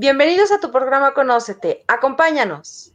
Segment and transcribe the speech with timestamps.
[0.00, 1.82] Bienvenidos a tu programa Conócete.
[1.88, 2.92] Acompáñanos.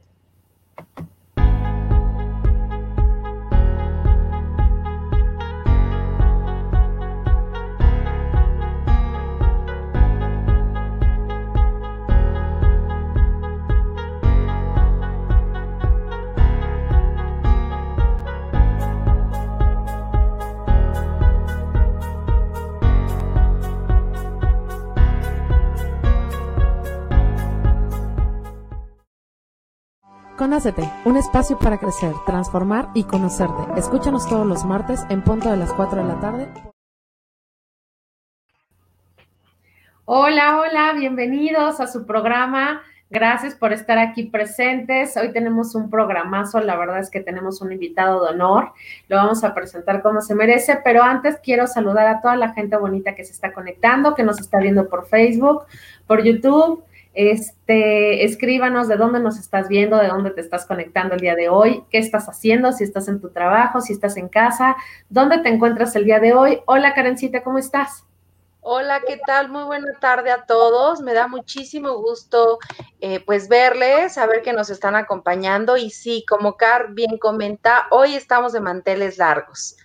[31.03, 33.63] Un espacio para crecer, transformar y conocerte.
[33.75, 36.48] Escúchanos todos los martes en punto de las 4 de la tarde.
[40.05, 42.84] Hola, hola, bienvenidos a su programa.
[43.09, 45.17] Gracias por estar aquí presentes.
[45.17, 48.73] Hoy tenemos un programazo, la verdad es que tenemos un invitado de honor.
[49.07, 52.77] Lo vamos a presentar como se merece, pero antes quiero saludar a toda la gente
[52.77, 55.63] bonita que se está conectando, que nos está viendo por Facebook,
[56.05, 61.21] por YouTube este, escríbanos de dónde nos estás viendo, de dónde te estás conectando el
[61.21, 64.76] día de hoy, qué estás haciendo, si estás en tu trabajo, si estás en casa,
[65.10, 66.62] dónde te encuentras el día de hoy.
[66.66, 68.04] Hola, Karencita, ¿cómo estás?
[68.66, 69.50] Hola, ¿qué tal?
[69.50, 71.02] Muy buena tarde a todos.
[71.02, 72.60] Me da muchísimo gusto
[73.02, 78.16] eh, pues verles, saber que nos están acompañando y sí, como Car bien comenta, hoy
[78.16, 79.76] estamos de manteles largos.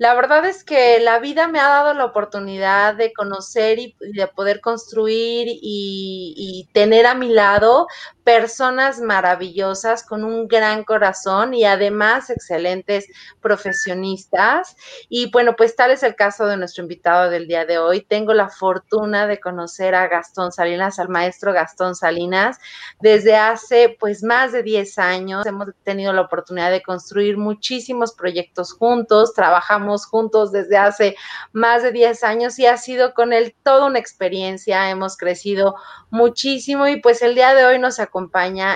[0.00, 4.26] La verdad es que la vida me ha dado la oportunidad de conocer y de
[4.28, 7.86] poder construir y, tener a mi lado
[8.30, 13.08] personas maravillosas con un gran corazón y además excelentes
[13.40, 14.76] profesionistas.
[15.08, 18.02] Y bueno, pues tal es el caso de nuestro invitado del día de hoy.
[18.02, 22.58] Tengo la fortuna de conocer a Gastón Salinas, al maestro Gastón Salinas,
[23.00, 25.44] desde hace pues más de 10 años.
[25.44, 31.16] Hemos tenido la oportunidad de construir muchísimos proyectos juntos, trabajamos juntos desde hace
[31.52, 34.88] más de 10 años y ha sido con él toda una experiencia.
[34.88, 35.74] Hemos crecido
[36.10, 38.19] muchísimo y pues el día de hoy nos acompaña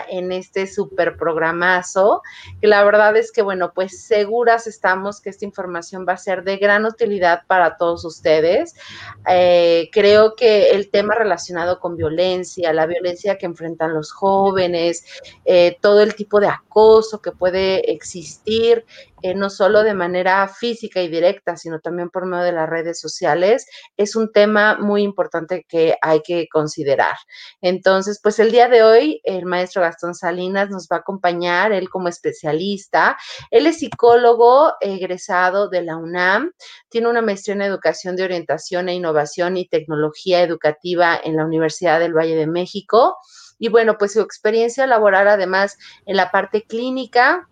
[0.09, 2.23] en este super programazo,
[2.61, 6.45] que la verdad es que, bueno, pues seguras estamos que esta información va a ser
[6.45, 8.75] de gran utilidad para todos ustedes.
[9.29, 15.05] Eh, creo que el tema relacionado con violencia, la violencia que enfrentan los jóvenes,
[15.45, 18.85] eh, todo el tipo de acoso que puede existir
[19.25, 23.01] eh, no solo de manera física y directa, sino también por medio de las redes
[23.01, 23.67] sociales,
[23.97, 27.17] es un tema muy importante que hay que considerar.
[27.63, 31.89] Entonces, pues el día de hoy, el maestro Gastón Salinas nos va a acompañar, él
[31.89, 33.17] como especialista.
[33.51, 36.53] Él es psicólogo egresado de la UNAM,
[36.89, 42.01] tiene una maestría en educación de orientación e innovación y tecnología educativa en la Universidad
[42.01, 43.17] del Valle de México.
[43.59, 47.49] Y bueno, pues su experiencia laboral además en la parte clínica,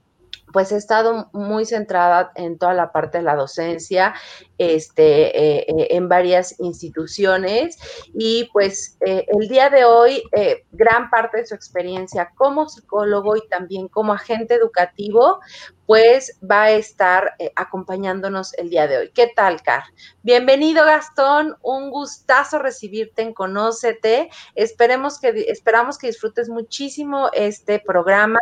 [0.53, 4.15] pues he estado muy centrada en toda la parte de la docencia,
[4.59, 7.79] este, eh, eh, en varias instituciones
[8.15, 10.23] y pues eh, el día de hoy
[10.71, 15.41] gran parte de su experiencia como psicólogo y también como agente educativo
[15.87, 19.11] pues va a estar acompañándonos el día de hoy.
[19.13, 19.83] ¿Qué tal, Car?
[20.23, 21.57] Bienvenido, Gastón.
[21.63, 24.31] Un gustazo recibirte en Conócete.
[24.55, 28.41] Esperemos que, esperamos que disfrutes muchísimo este programa.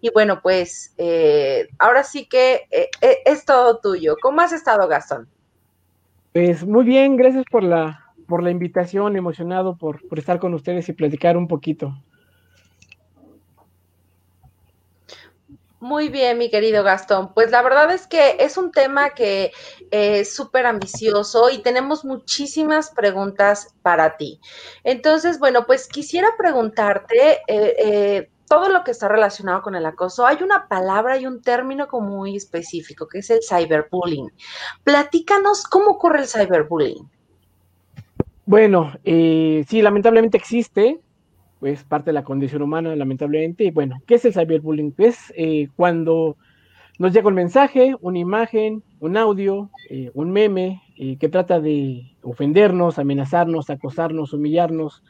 [0.00, 0.94] Y bueno, pues
[1.78, 2.66] ahora sí que
[3.00, 4.16] es todo tuyo.
[4.20, 5.28] ¿Cómo has estado, Gastón?
[6.32, 10.88] Pues muy bien, gracias por la, por la invitación, emocionado por, por estar con ustedes
[10.88, 11.94] y platicar un poquito.
[15.80, 17.32] Muy bien, mi querido Gastón.
[17.32, 19.50] Pues la verdad es que es un tema que
[19.90, 24.40] es súper ambicioso y tenemos muchísimas preguntas para ti.
[24.84, 30.26] Entonces, bueno, pues quisiera preguntarte, eh, eh, todo lo que está relacionado con el acoso,
[30.26, 34.30] hay una palabra y un término como muy específico, que es el cyberbullying.
[34.84, 37.08] Platícanos cómo ocurre el cyberbullying.
[38.44, 41.00] Bueno, eh, sí, lamentablemente existe,
[41.60, 43.64] pues parte de la condición humana, lamentablemente.
[43.64, 44.94] Y bueno, ¿qué es el cyberbullying?
[44.98, 46.36] Es eh, cuando
[46.98, 50.82] nos llega un mensaje, una imagen, un audio, eh, un meme
[51.18, 55.02] que trata de ofendernos, amenazarnos, acosarnos, humillarnos,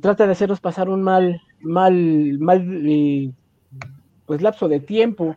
[0.00, 3.32] trata de hacernos pasar un mal, mal, mal eh,
[4.26, 5.36] pues lapso de tiempo.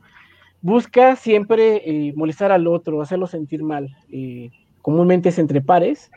[0.62, 3.96] Busca siempre eh, molestar al otro, hacerlo sentir mal.
[4.12, 4.52] Eh,
[4.82, 6.12] comúnmente es entre pares.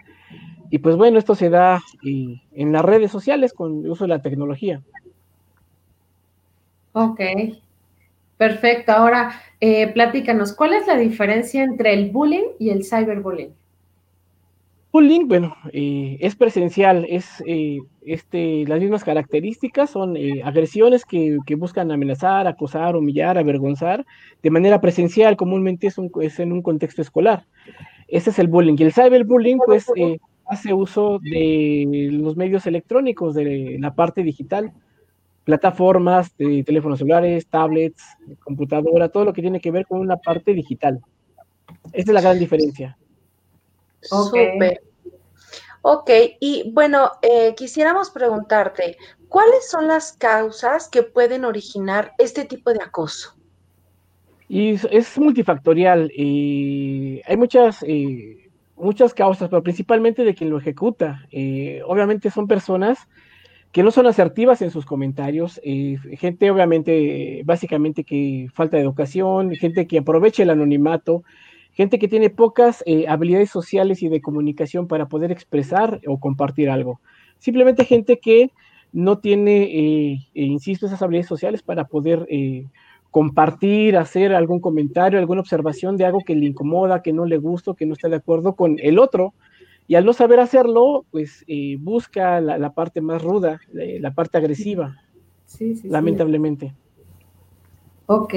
[0.71, 4.23] Y pues bueno, esto se da en las redes sociales con el uso de la
[4.23, 4.83] tecnología.
[6.93, 7.21] Ok,
[8.37, 8.93] perfecto.
[8.93, 9.33] Ahora,
[9.95, 13.53] platícanos, ¿cuál es la diferencia entre el bullying y el cyberbullying?
[14.97, 21.37] Bullying, bueno, eh, es presencial, es eh, este, las mismas características, son eh, agresiones que,
[21.55, 24.07] buscan amenazar, acosar, humillar, avergonzar
[24.43, 27.45] de manera presencial, comúnmente es, un, es en un contexto escolar.
[28.09, 28.77] Ese es el bullying.
[28.79, 29.85] Y el cyberbullying, pues,
[30.49, 34.73] hace uso de los medios electrónicos, de la parte digital,
[35.45, 38.03] plataformas de teléfonos celulares, tablets,
[38.45, 41.01] computadora, todo lo que tiene que ver con una parte digital.
[41.93, 42.97] Esa es la gran diferencia.
[44.11, 44.79] Okay.
[45.89, 46.11] Ok,
[46.41, 48.97] y bueno, eh, quisiéramos preguntarte,
[49.29, 53.37] ¿cuáles son las causas que pueden originar este tipo de acoso?
[54.49, 56.11] Y es, multifactorial.
[56.13, 58.46] y hay muchas, eh,
[58.77, 61.27] muchas causas, pero principalmente de quien lo ejecuta.
[61.31, 63.09] Eh, obviamente son personas
[63.73, 69.87] que no son asertivas en sus comentarios, gente obviamente, básicamente que falta de educación, gente
[69.87, 71.25] que aprovecha el anonimato,
[71.77, 76.71] gente que tiene pocas eh, habilidades sociales y de comunicación para poder expresar o compartir
[76.71, 77.03] algo.
[77.39, 78.51] Simplemente gente que
[78.95, 82.27] no tiene, eh, eh, insisto, esas habilidades sociales para poder
[83.11, 87.75] compartir, hacer algún comentario, alguna observación de algo que le incomoda, que no le gusta,
[87.75, 89.35] que no está de acuerdo con el otro.
[89.89, 91.45] Y al no saber hacerlo, pues
[91.79, 94.97] busca la, parte más ruda, la parte agresiva,
[95.85, 96.75] lamentablemente.
[98.07, 98.35] Ok,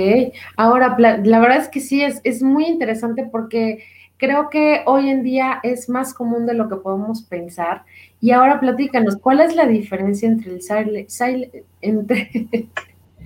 [0.57, 3.83] ahora la verdad es que sí, es, es muy interesante porque
[4.19, 7.83] creo que hoy en día es más común de lo que podemos pensar.
[8.21, 12.29] Y ahora platícanos, ¿cuál es la diferencia entre el silent, entre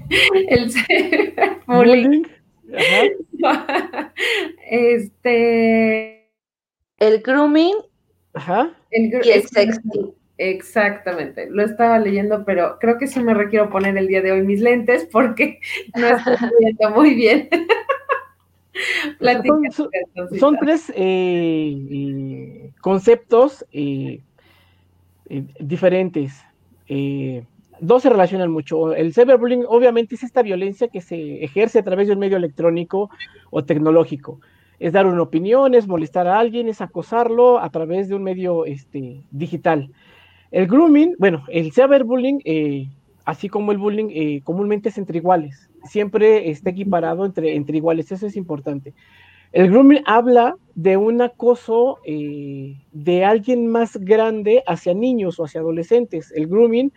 [0.49, 0.71] el
[1.67, 2.23] bullying?
[4.69, 6.29] este
[6.99, 7.75] el grooming
[8.33, 8.71] Ajá.
[8.91, 10.13] El, y el sexting.
[10.37, 14.41] Exactamente, lo estaba leyendo, pero creo que sí me requiero poner el día de hoy
[14.41, 15.59] mis lentes porque
[15.95, 17.49] no estoy viendo muy bien.
[20.39, 24.21] son, tres eh, conceptos eh,
[25.29, 26.43] eh, diferentes.
[27.83, 28.93] Dos se relacionan mucho.
[28.93, 33.09] El cyberbullying obviamente es esta violencia que se ejerce a través de un medio electrónico
[33.51, 34.39] o tecnológico.
[34.79, 38.65] Es dar una opinión, es molestar a alguien, es acosarlo a través de un medio
[38.65, 39.91] este, digital.
[40.51, 42.87] El grooming, bueno, el cyberbullying, eh,
[43.25, 45.69] así como el bullying, eh, comúnmente es entre iguales.
[45.83, 48.93] Siempre está equiparado entre, entre iguales, eso es importante.
[49.51, 55.61] El grooming habla de un acoso eh, de alguien más grande hacia niños o hacia
[55.61, 56.31] adolescentes.
[56.35, 56.91] El grooming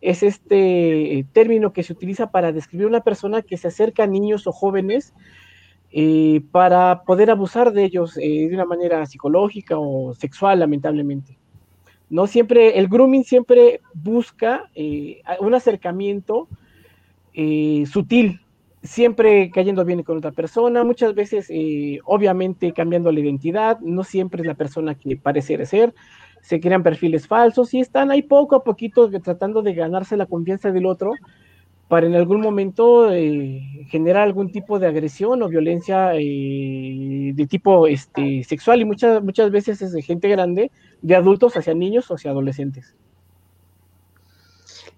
[0.00, 4.46] es este término que se utiliza para describir una persona que se acerca a niños
[4.46, 5.14] o jóvenes
[6.52, 11.36] para poder abusar de ellos de una manera psicológica o sexual, lamentablemente.
[12.10, 12.26] ¿no?
[12.26, 16.48] Siempre, el grooming siempre busca eh, un acercamiento
[17.32, 18.40] eh, sutil,
[18.82, 24.42] siempre cayendo bien con otra persona, muchas veces eh, obviamente cambiando la identidad, no siempre
[24.42, 25.94] es la persona que parece ser,
[26.40, 30.72] se crean perfiles falsos y están ahí poco a poquito tratando de ganarse la confianza
[30.72, 31.12] del otro
[31.88, 37.88] para en algún momento eh, generar algún tipo de agresión o violencia eh, de tipo
[37.88, 40.70] este, sexual y muchas, muchas veces es de gente grande,
[41.02, 42.94] de adultos hacia niños o hacia adolescentes.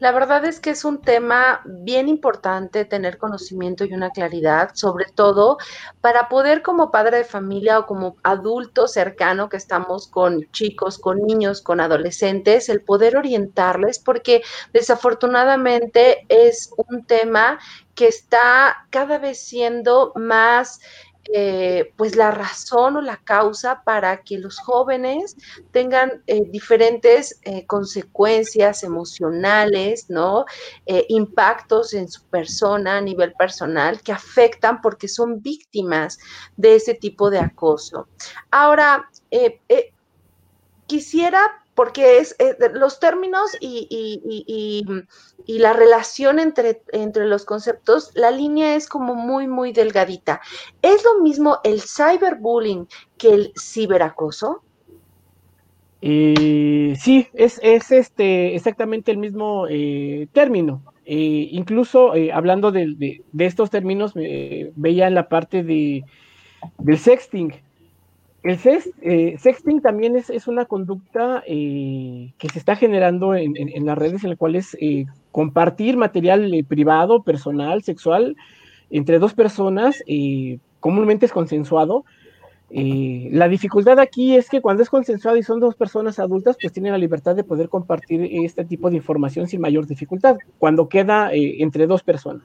[0.02, 5.04] La verdad es que es un tema bien importante tener conocimiento y una claridad, sobre
[5.04, 5.58] todo
[6.00, 11.22] para poder como padre de familia o como adulto cercano que estamos con chicos, con
[11.22, 17.60] niños, con adolescentes, el poder orientarles, porque desafortunadamente es un tema
[17.94, 20.80] que está cada vez siendo más
[21.32, 25.36] eh, pues la razón o la causa para que los jóvenes
[25.70, 30.44] tengan eh, diferentes eh, consecuencias emocionales, ¿no?
[31.08, 36.18] impactos en su persona a nivel personal que afectan porque son víctimas
[36.56, 38.08] de ese tipo de acoso.
[38.50, 39.08] Ahora,
[40.86, 44.84] quisiera porque es eh, los términos y,
[45.46, 50.40] la relación entre, entre los conceptos, la línea es como muy, muy delgadita.
[50.82, 52.86] ¿Es lo mismo el cyberbullying
[53.16, 54.62] que el ciberacoso?
[56.00, 60.82] Eh, sí, es, este, exactamente el mismo eh, término.
[61.04, 66.04] incluso hablando de, estos términos, veía en la parte de,
[66.78, 67.52] del sexting,
[68.42, 68.58] el
[69.02, 74.30] eh, sexting también es, una conducta eh, que se está generando en, las redes en
[74.30, 78.36] las cuales eh, compartir material privado, personal, sexual,
[78.90, 80.02] entre dos personas,
[80.80, 82.04] comúnmente es consensuado.
[82.68, 86.92] la dificultad aquí es que cuando es consensuado y son dos personas adultas, pues tienen
[86.92, 91.86] la libertad de poder compartir este tipo de información sin mayor dificultad, cuando queda entre
[91.86, 92.42] dos personas.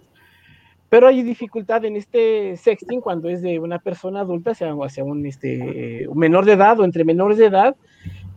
[0.90, 5.26] Pero hay dificultad en este sexting cuando es de una persona adulta hacia, hacia un,
[5.26, 7.76] este, menor de edad o entre menores de edad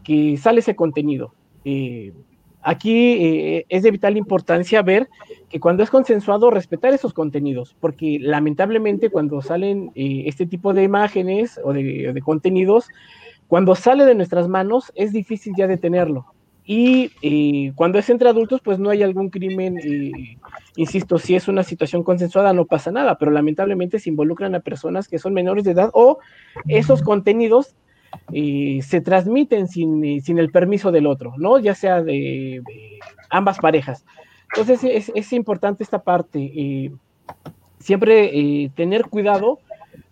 [0.02, 1.33] que sale ese contenido.
[1.64, 2.12] Eh,
[2.62, 5.09] aquí eh, es de vital importancia ver
[5.49, 10.83] que cuando es consensuado respetar esos contenidos, porque lamentablemente cuando salen eh, este tipo de
[10.83, 12.88] imágenes o de, de, contenidos,
[13.47, 16.26] cuando sale de nuestras manos es difícil ya detenerlo.
[16.73, 20.37] Y eh, cuando es entre adultos, pues no hay algún crimen, eh,
[20.77, 25.09] insisto, si es una situación consensuada no pasa nada, pero lamentablemente se involucran a personas
[25.09, 26.21] que son menores de edad o
[26.69, 27.75] esos contenidos
[28.33, 31.59] eh, se transmiten sin, sin, el permiso del otro, ¿no?
[31.59, 32.62] Ya sea de,
[33.31, 34.05] ambas parejas.
[34.55, 36.93] Entonces es, es importante esta parte,
[37.81, 39.59] siempre tener cuidado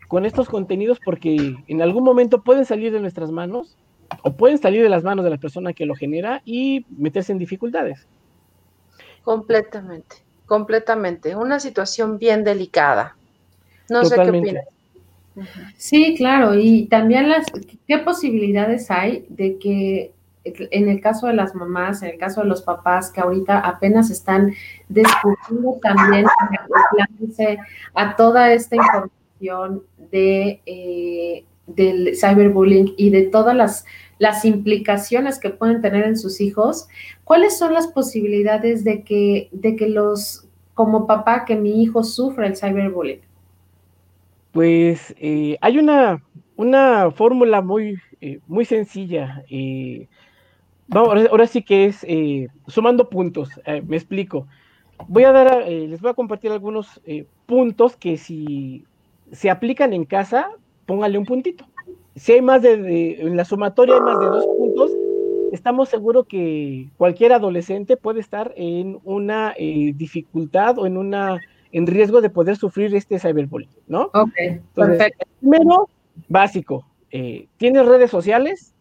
[0.09, 3.77] con estos contenidos porque en algún momento pueden salir de nuestras manos
[4.23, 7.39] o pueden salir de las manos de la persona que lo genera y meterse en
[7.39, 8.07] dificultades.
[9.23, 11.37] Completamente, completamente.
[11.37, 13.17] Una situación bien delicada.
[13.89, 14.65] No sé qué opinas.
[15.77, 17.47] Sí, claro, y también las,
[17.87, 20.13] ¿qué posibilidades hay de que
[20.45, 24.11] en el caso de las mamás, en el caso de los papás que ahorita apenas
[24.11, 24.53] están
[24.89, 26.27] descubriendo también
[27.95, 33.85] a toda esta información de eh, del cyberbullying y de todas las,
[34.19, 36.89] las implicaciones que pueden tener en sus hijos,
[37.25, 42.47] ¿cuáles son las posibilidades de que, de que los, como papá, que mi hijo sufra
[42.47, 43.21] el cyberbullying?
[44.53, 46.23] Pues eh, hay una,
[46.57, 49.45] una fórmula muy, eh, muy sencilla.
[49.51, 50.09] Eh,
[50.91, 52.07] ahora, sí que es
[52.67, 53.51] sumando puntos.
[53.87, 54.47] me explico.
[55.07, 57.01] Voy a dar, les voy a compartir algunos
[57.47, 58.85] puntos que si
[59.31, 60.51] se aplican en casa,
[60.89, 61.67] póngale un puntito.
[62.17, 64.91] Si hay más de, en la sumatoria hay más de dos puntos,
[65.53, 71.39] estamos seguros que cualquier adolescente puede estar en una eh, dificultad o en una
[71.71, 74.11] en riesgo de poder sufrir este cyberbullying, ¿no?
[74.15, 74.33] Ok,
[74.75, 75.27] perfecto.
[75.41, 75.91] Primero,
[76.27, 78.75] básico, eh, ¿tienes redes sociales?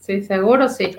[0.00, 0.90] Sí, seguro sí.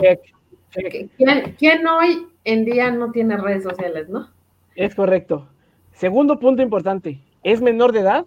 [1.17, 4.29] ¿Quién, ¿Quién hoy en día no tiene redes sociales, no?
[4.75, 5.49] Es correcto.
[5.91, 8.25] Segundo punto importante, ¿es menor de edad?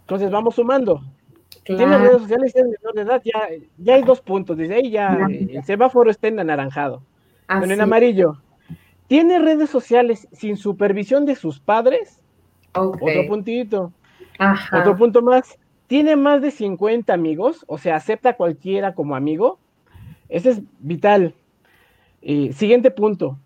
[0.00, 1.02] Entonces vamos sumando.
[1.64, 3.48] Tiene redes sociales y es menor de edad, ya,
[3.78, 4.56] ya hay dos puntos.
[4.56, 7.02] Desde ahí ya el semáforo está en anaranjado.
[7.48, 8.38] Bueno, en amarillo.
[9.06, 12.20] ¿Tiene redes sociales sin supervisión de sus padres?
[12.74, 13.92] Otro puntito.
[14.72, 15.58] Otro punto más.
[15.86, 17.64] ¿Tiene más de 50 amigos?
[17.68, 19.58] O sea, ¿acepta cualquiera como amigo?
[20.28, 21.34] Ese es vital.
[22.22, 23.38] Eh, siguiente punto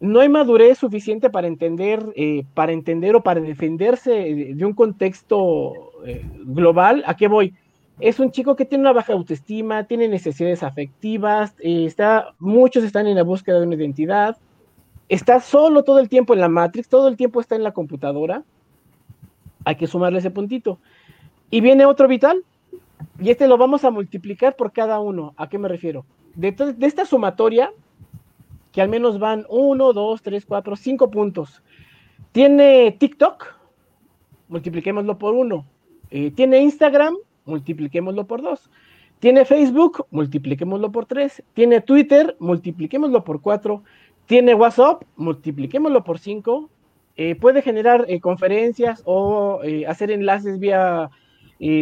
[0.00, 5.72] no hay madurez suficiente para entender, eh, para entender o para defenderse de un contexto
[6.06, 7.04] eh, global.
[7.06, 7.54] ¿A qué voy?
[8.00, 13.06] Es un chico que tiene una baja autoestima, tiene necesidades afectivas, eh, está, muchos están
[13.06, 14.38] en la búsqueda de una identidad,
[15.10, 18.42] está solo todo el tiempo en la Matrix, todo el tiempo está en la computadora.
[19.66, 20.78] Hay que sumarle ese puntito.
[21.50, 22.42] Y viene otro vital,
[23.20, 25.34] y este lo vamos a multiplicar por cada uno.
[25.36, 26.06] ¿A qué me refiero?
[26.34, 27.70] De, de esta sumatoria,
[28.72, 31.62] que al menos van 1, 2, 3, 4, 5 puntos.
[32.32, 33.46] Tiene TikTok,
[34.48, 35.66] multipliquémoslo por 1.
[36.10, 38.70] Eh, tiene Instagram, multipliquémoslo por 2.
[39.18, 41.42] Tiene Facebook, multipliquémoslo por 3.
[41.54, 43.82] Tiene Twitter, multipliquémoslo por 4.
[44.26, 46.70] Tiene WhatsApp, multipliquémoslo por 5.
[47.16, 51.10] Eh, puede generar eh, conferencias o hacer enlaces vía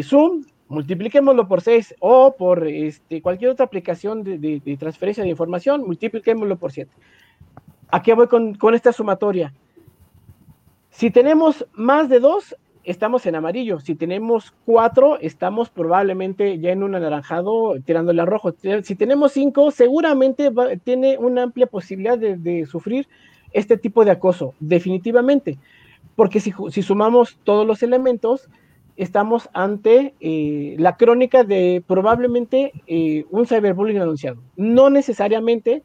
[0.02, 6.56] Zoom, multipliquémoslo por 6 o por este, cualquier otra aplicación de, transferencia de información, multipliquémoslo
[6.56, 6.90] por 7.
[7.90, 9.54] Aquí voy con, esta sumatoria.
[10.90, 13.80] Si tenemos más de 2, estamos en amarillo.
[13.80, 18.54] Si tenemos 4, estamos probablemente ya en un anaranjado tirándole a rojo.
[18.82, 20.50] Si tenemos 5, seguramente
[20.84, 23.08] tiene una amplia posibilidad de, sufrir
[23.52, 25.58] este tipo de acoso, definitivamente.
[26.14, 28.50] Porque si, si sumamos todos los elementos,
[28.98, 34.42] estamos ante eh, la crónica de probablemente eh, un cyberbullying anunciado.
[34.56, 35.84] No necesariamente,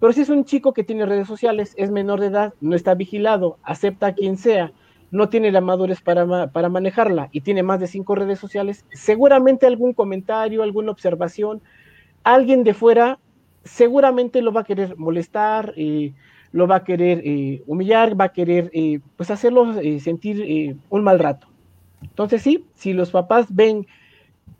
[0.00, 2.94] pero si es un chico que tiene redes sociales, es menor de edad, no está
[2.94, 4.72] vigilado, acepta a quien sea,
[5.10, 9.66] no tiene la madurez para, para manejarla y tiene más de cinco redes sociales, seguramente
[9.66, 11.60] algún comentario, alguna observación,
[12.24, 13.18] alguien de fuera
[13.62, 16.14] seguramente lo va a querer molestar, eh,
[16.50, 17.22] lo va a querer
[17.66, 18.70] humillar, va a querer
[19.16, 21.48] pues hacerlo sentir un mal rato.
[22.04, 23.86] Entonces sí, si los papás ven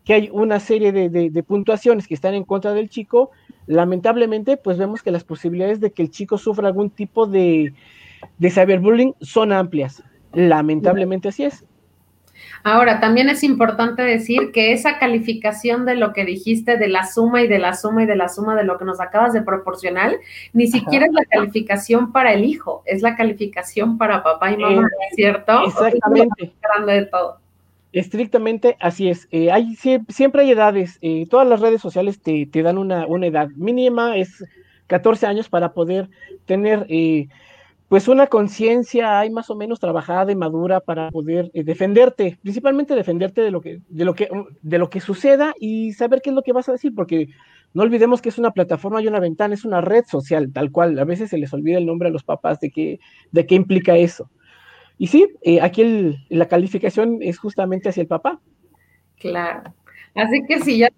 [0.04, 3.30] que hay una serie de, puntuaciones que están en contra del chico,
[3.66, 7.72] lamentablemente pues vemos que las posibilidades de que el chico sufra algún tipo de,
[8.38, 10.02] de cyberbullying son amplias.
[10.32, 11.64] Lamentablemente así es.
[12.66, 17.42] Ahora, también es importante decir que esa calificación de lo que dijiste, de la suma
[17.42, 20.14] y de la suma y de la suma de lo que nos acabas de proporcionar,
[20.54, 24.86] ni siquiera es la calificación para el hijo, es la calificación para papá y mamá,
[24.86, 25.66] eh, ¿cierto?
[25.66, 26.54] Exactamente.
[26.62, 27.38] grande de todo.
[27.92, 29.28] Estrictamente así es.
[29.30, 30.98] Eh, hay, siempre hay edades.
[31.02, 34.42] Eh, todas las redes sociales te, dan una, una, edad mínima, es
[34.86, 36.08] 14 años para poder
[36.46, 36.86] tener
[37.88, 42.94] pues una conciencia hay más o menos trabajada y madura para poder eh, defenderte, principalmente
[42.94, 44.28] defenderte de lo que, de lo que,
[44.62, 47.28] de lo que suceda y saber qué es lo que vas a decir, porque
[47.74, 50.98] no olvidemos que es una plataforma y una ventana, es una red social, tal cual.
[50.98, 53.00] A veces se les olvida el nombre a los papás de qué,
[53.32, 54.30] de qué implica eso.
[54.96, 58.40] Y sí, eh, aquí la calificación es justamente hacia el papá.
[59.18, 59.74] Claro.
[60.14, 60.88] Así que si ya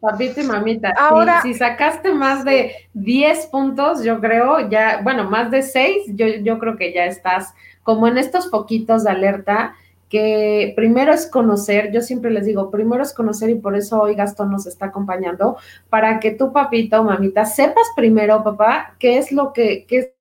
[0.00, 5.50] papito y mamita, Ahora, si, sacaste más de 10 puntos, yo creo, ya, bueno, más
[5.50, 9.74] de 6, yo, yo creo que ya estás como en estos poquitos de alerta
[10.10, 14.14] que primero es conocer, yo siempre les digo, primero es conocer y por eso hoy
[14.14, 15.56] Gastón nos está acompañando,
[15.88, 20.14] para que tu papito o mamita sepas primero, papá, qué es lo que, qué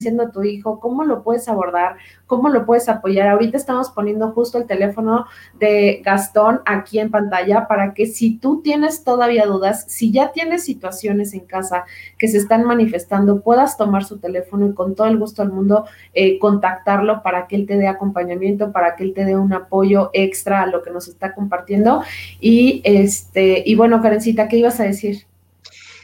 [0.00, 3.28] diciendo a tu hijo, cómo lo puedes abordar, cómo lo puedes apoyar.
[3.28, 5.26] Ahorita estamos poniendo justo el teléfono
[5.58, 10.64] de Gastón aquí en pantalla para que si tú tienes todavía dudas, si ya tienes
[10.64, 11.84] situaciones en casa
[12.16, 15.84] que se están manifestando, puedas tomar su teléfono y con todo el gusto del mundo
[16.14, 20.08] eh, contactarlo para que él te dé acompañamiento, para que él te dé un apoyo
[20.14, 22.02] extra a lo que nos está compartiendo.
[22.40, 25.26] Y este, y bueno, Karencita, ¿qué ibas a decir?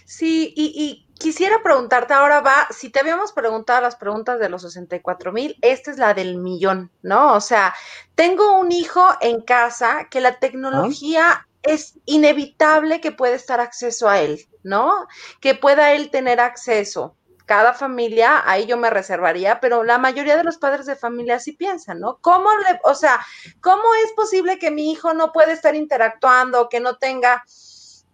[0.05, 4.63] Sí, y, y Quisiera preguntarte, ahora va, si te habíamos preguntado las preguntas de los
[4.63, 7.35] 64 mil, esta es la del millón, ¿no?
[7.35, 7.75] O sea,
[8.15, 14.21] tengo un hijo en casa que la tecnología es inevitable que pueda estar acceso a
[14.21, 15.07] él, ¿no?
[15.41, 17.17] Que pueda él tener acceso.
[17.47, 21.53] Cada familia, ahí yo me reservaría, pero la mayoría de los padres de familia sí
[21.53, 22.19] piensan, ¿no?
[22.21, 23.25] ¿Cómo le, o sea,
[23.61, 27.45] cómo es posible que mi hijo no pueda estar interactuando, que no tenga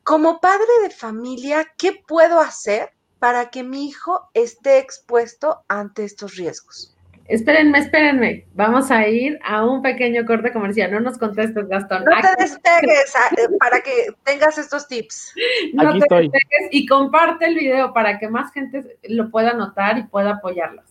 [0.03, 6.37] como padre de familia, ¿qué puedo hacer para que mi hijo esté expuesto ante estos
[6.37, 6.97] riesgos?
[7.29, 8.47] Espérenme, espérenme.
[8.55, 10.91] Vamos a ir a un pequeño corte comercial.
[10.91, 12.05] No nos contestes, Gastón.
[12.05, 15.33] No te despegues ah, eh, para que tengas estos tips.
[15.75, 16.43] No te despegues
[16.73, 20.85] y comparte el video para que más gente lo pueda notar y pueda apoyarlos.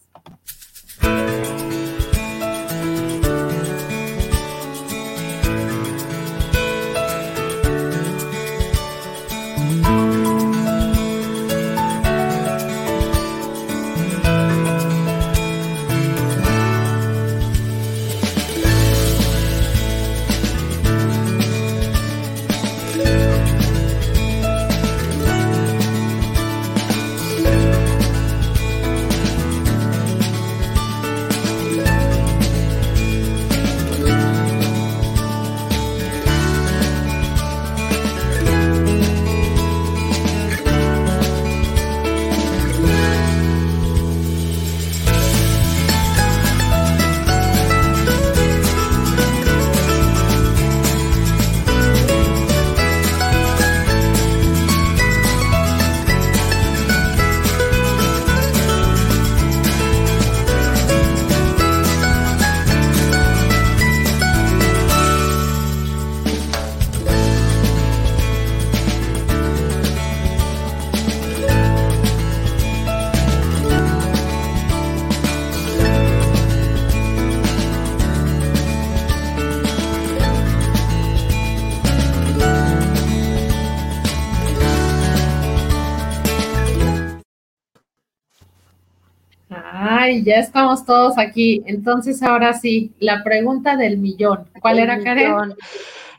[90.24, 91.64] Ya estamos todos aquí.
[91.66, 94.46] Entonces, ahora sí, la pregunta del millón.
[94.62, 95.56] ¿Cuál era, Karen?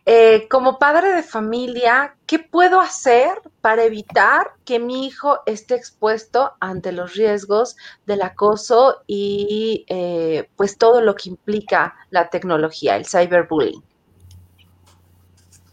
[0.04, 3.28] Eh, como padre de familia, ¿qué puedo hacer
[3.60, 10.76] para evitar que mi hijo esté expuesto ante los riesgos del acoso y eh, pues
[10.76, 13.80] todo lo que implica la tecnología, el cyberbullying?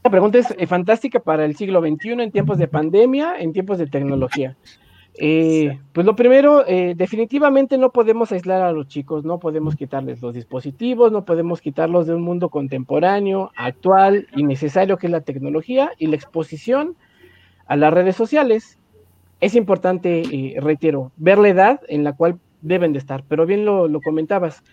[0.04, 3.80] La pregunta es eh, fantástica para el siglo XXI en tiempos de pandemia, en tiempos
[3.80, 4.56] de tecnología.
[5.22, 10.22] Eh, pues lo primero, eh, definitivamente no podemos aislar a los chicos, no podemos quitarles
[10.22, 15.20] los dispositivos, no podemos quitarlos de un mundo contemporáneo, actual y necesario que es la
[15.20, 16.96] tecnología y la exposición
[17.68, 18.80] a las redes sociales.
[19.42, 23.66] Es importante, eh, reitero, ver la edad en la cual deben de estar, pero bien
[23.66, 24.64] lo, lo comentabas,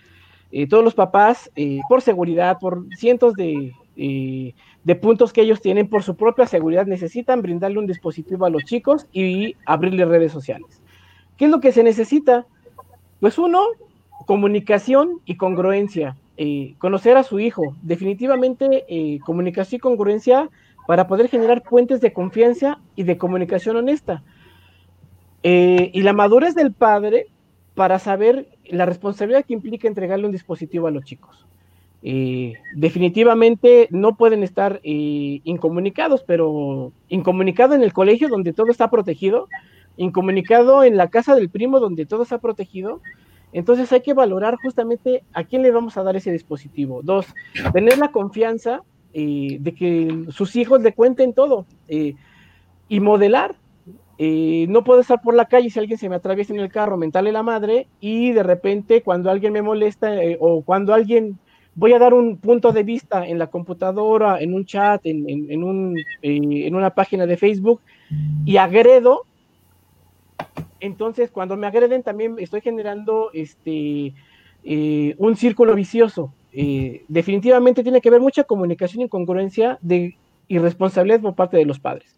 [0.71, 1.51] todos los papás,
[1.89, 7.41] por seguridad, por cientos de de puntos que ellos tienen por su propia seguridad, necesitan
[7.43, 10.83] brindarle un dispositivo a los chicos y abrirle redes sociales.
[11.37, 12.47] ¿Qué es lo que se necesita?
[13.21, 13.63] Pues uno,
[14.27, 16.17] comunicación y congruencia.
[16.39, 20.51] Eh, conocer a su hijo, definitivamente eh, comunicación y congruencia
[20.87, 24.23] para poder generar puentes de confianza y de comunicación honesta.
[25.43, 27.29] Eh, y la madurez del padre
[27.75, 31.47] para saber la responsabilidad que implica entregarle un dispositivo a los chicos.
[32.03, 38.91] Eh, definitivamente no pueden estar eh, incomunicados, pero incomunicado en el colegio donde todo está
[38.91, 39.49] protegido,
[39.97, 43.01] incomunicado en la casa del primo donde todo está protegido,
[43.53, 47.01] Entonces hay que valorar justamente a quién le vamos a dar ese dispositivo.
[47.03, 47.27] Dos,
[47.73, 48.83] tener la confianza
[49.15, 53.57] eh, de que sus hijos le cuenten todo y modelar.
[54.19, 57.33] No puedo estar por la calle si alguien se me atraviesa en el carro, mentarle
[57.33, 61.39] la madre y de repente cuando alguien me molesta o cuando alguien
[61.77, 65.97] voy a dar un punto de vista en la computadora, en un chat, en, un,
[66.23, 67.81] en una página de Facebook
[68.45, 69.27] y agredo,
[70.81, 74.15] entonces cuando me agreden también estoy generando este,
[75.19, 80.17] un círculo vicioso eh, definitivamente tiene que haber mucha comunicación y congruencia de
[80.49, 82.17] irresponsabilidad por parte de los padres.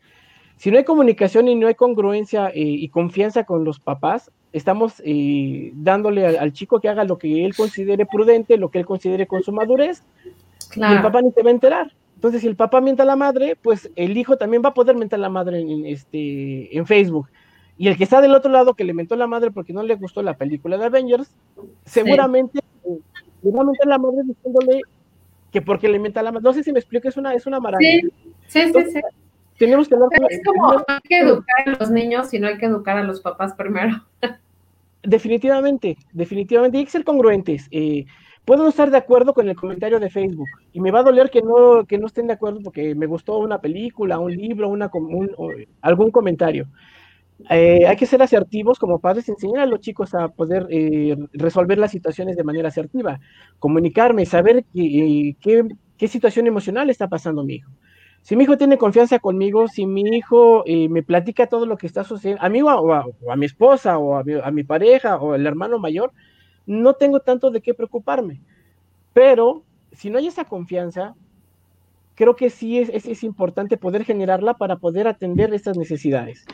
[0.56, 5.02] Si no hay comunicación y no hay congruencia eh, y confianza con los papás, estamos
[5.04, 9.26] eh, dándole al, chico que haga lo que él considere prudente, lo que él considere
[9.26, 10.02] con su madurez,
[10.74, 11.92] y el papá ni te va a enterar.
[12.14, 14.96] Entonces, si el papá mienta a la madre, pues el hijo también va a poder
[14.96, 17.28] mentar a la madre en, este, en Facebook.
[17.76, 19.84] Y el que está del otro lado, que le mentó a la madre porque no
[19.84, 21.30] le gustó la película de Avengers,
[21.84, 22.58] seguramente
[23.42, 24.80] le va a la madre diciéndole
[25.52, 26.42] que porque le meta la madre.
[26.42, 28.08] No sé si me explico, es una, es una maravilla.
[28.48, 29.00] Sí, sí, sí,
[29.58, 32.66] Tenemos que hablar Es como, no hay que educar a los niños, sino hay que
[32.66, 34.04] educar a los papás primero.
[35.02, 37.68] Definitivamente, definitivamente, hay que ser congruentes.
[37.70, 38.04] Eh,
[38.44, 41.30] puedo no estar de acuerdo con el comentario de Facebook y me va a doler
[41.30, 44.90] que no, que no estén de acuerdo porque me gustó una película, un libro, una,
[44.92, 45.30] un,
[45.82, 46.66] algún comentario.
[47.50, 51.78] Eh, hay que ser asertivos como padres, enseñar a los chicos a poder eh, resolver
[51.78, 53.20] las situaciones de manera asertiva,
[53.60, 55.36] comunicarme, saber qué,
[55.96, 57.70] qué, situación emocional está pasando mi hijo.
[58.28, 61.86] Si mi hijo tiene confianza conmigo, si mi hijo eh, me platica todo lo que
[61.86, 65.78] está sucediendo, a mí o a, mi esposa o a mi, pareja o el hermano
[65.78, 66.12] mayor,
[66.66, 68.42] no tengo tanto de qué preocuparme.
[69.14, 71.14] Pero si no hay esa confianza,
[72.16, 76.44] creo que sí es, importante poder generarla para poder atender esas necesidades.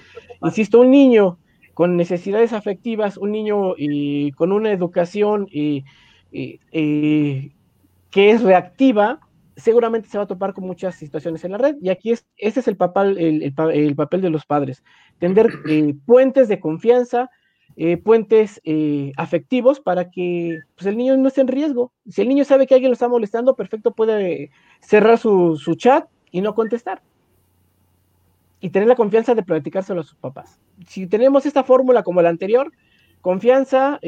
[0.44, 1.38] Insisto, un niño
[1.74, 5.84] con necesidades afectivas, un niño y con una educación y,
[6.30, 7.50] que
[8.12, 9.23] es reactiva,
[9.56, 11.76] seguramente se va a topar con muchas situaciones en la red.
[11.80, 14.82] Y aquí es, ese es el papel, el, papel de los padres,
[15.18, 17.30] tender eh, puentes de confianza,
[17.76, 21.92] eh, puentes eh, afectivos para que pues, el niño no esté en riesgo.
[22.08, 26.40] Si el niño sabe que alguien lo está molestando, perfecto, puede cerrar su, chat y
[26.40, 27.02] no contestar.
[28.60, 30.58] Y tener la confianza de platicárselo a sus papás.
[30.88, 32.72] Si tenemos esta fórmula como la anterior,
[33.20, 34.00] confianza,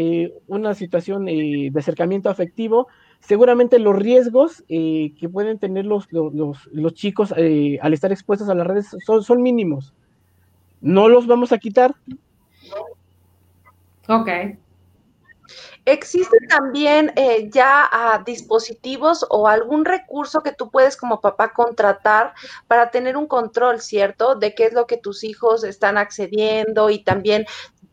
[0.46, 2.88] una situación de acercamiento afectivo,
[3.20, 8.96] seguramente los riesgos que pueden tener los, los, chicos al estar expuestos a las redes
[9.04, 9.94] son, son mínimos.
[10.80, 11.94] No los vamos a quitar,
[14.08, 14.28] Ok.
[15.84, 22.34] ¿Existen también eh, ya ah, dispositivos o algún recurso que tú puedes como papá contratar
[22.66, 24.34] para tener un control, ¿cierto?
[24.34, 27.46] De qué es lo que tus hijos están accediendo y también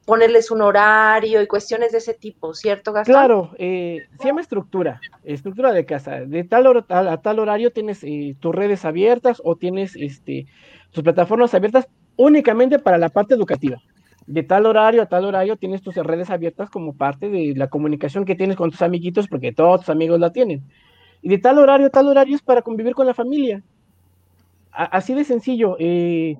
[0.05, 3.13] ponerles un horario y cuestiones de ese tipo, ¿cierto, Gastón?
[3.13, 6.21] Claro, eh, llama estructura, estructura de casa.
[6.21, 10.47] De tal a, tal horario tienes eh, tus redes abiertas o tienes este,
[10.91, 13.81] tus plataformas abiertas únicamente para la parte educativa
[14.27, 18.25] de tal horario a tal horario tienes tus redes abiertas como parte de la comunicación
[18.25, 20.63] que tienes con tus amiguitos, porque todos tus amigos la tienen.
[21.21, 23.61] Y de tal horario a tal horario es para convivir con la familia.
[24.71, 25.75] así de sencillo.
[25.79, 26.37] Eh,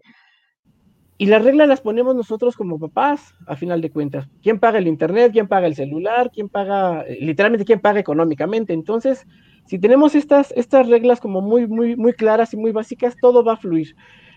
[1.18, 4.28] y las reglas las ponemos nosotros como papás, a final de cuentas.
[4.42, 5.32] ¿Quién paga el internet?
[5.32, 6.32] ¿Quién paga el celular?
[6.34, 8.74] ¿Quién paga, eh, literalmente, quién paga económicamente?
[8.74, 9.28] Entonces,
[9.66, 13.54] si tenemos estas, estas reglas como muy, muy, muy claras y muy básicas, todo va
[13.54, 13.96] a fluir.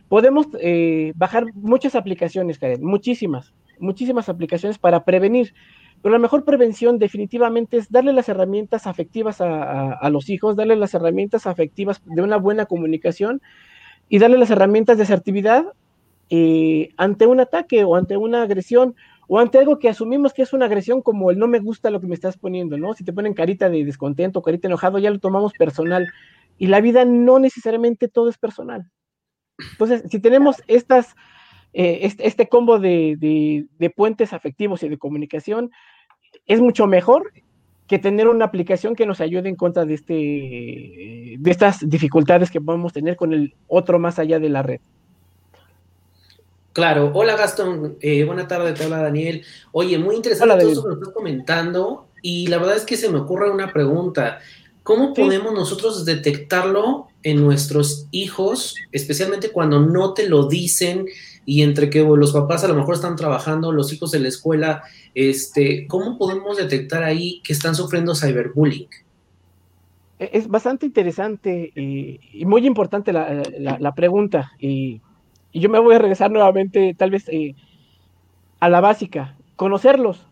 [0.09, 5.55] Podemos eh, bajar muchas aplicaciones, Karen, muchísimas, muchísimas aplicaciones para prevenir.
[6.03, 10.95] Pero la mejor prevención definitivamente es darle las herramientas afectivas a, los hijos, darle las
[10.95, 13.41] herramientas afectivas de una buena comunicación
[14.09, 15.65] y darle las herramientas de asertividad
[16.31, 18.95] eh, ante un ataque o ante una agresión
[19.29, 22.01] o ante algo que asumimos que es una agresión como el no me gusta lo
[22.01, 22.95] que me estás poniendo, ¿no?
[22.95, 26.07] Si te ponen carita de descontento, carita enojado, ya lo tomamos personal.
[26.59, 28.91] Y la vida no necesariamente todo es personal.
[29.73, 31.15] Entonces, si tenemos estas,
[31.73, 35.71] eh, este, este, combo de, puentes afectivos y de comunicación,
[36.47, 37.33] es mucho mejor
[37.87, 42.61] que tener una aplicación que nos ayude en contra de, este, de estas dificultades que
[42.61, 44.81] podemos tener con el otro más allá de la red.
[46.77, 49.43] Claro, hola Gastón, eh, buena tarde, te habla Daniel.
[49.73, 53.09] Oye, muy interesante todo eso que nos estás comentando y la verdad es que se
[53.09, 54.41] me ocurre una pregunta.
[54.83, 61.07] ¿Cómo podemos nosotros detectarlo en nuestros hijos, especialmente cuando no te lo dicen
[61.47, 64.83] y entre que los papás a lo mejor están trabajando, los hijos en la escuela,
[65.15, 68.91] este, ¿cómo podemos detectar ahí que están sufriendo cyberbullying?
[70.19, 74.53] E-, es bastante interesante y, muy importante la, pregunta.
[74.59, 75.01] Y,
[75.61, 77.55] yo me voy a regresar nuevamente, tal vez, eh,
[78.61, 80.27] a la básica, conocerlos.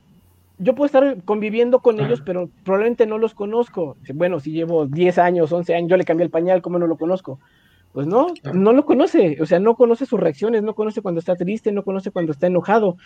[0.59, 3.97] yo puedo estar conviviendo con ellos, pero probablemente no los conozco.
[4.15, 6.97] Bueno, si llevo 10 años, 11 años, yo le cambié el pañal, ¿cómo no lo
[6.97, 7.41] conozco?
[7.93, 11.37] Pues no, no lo conoce, o sea, no conoce sus reacciones, no conoce cuando está
[11.37, 12.97] triste, no conoce cuando está enojado,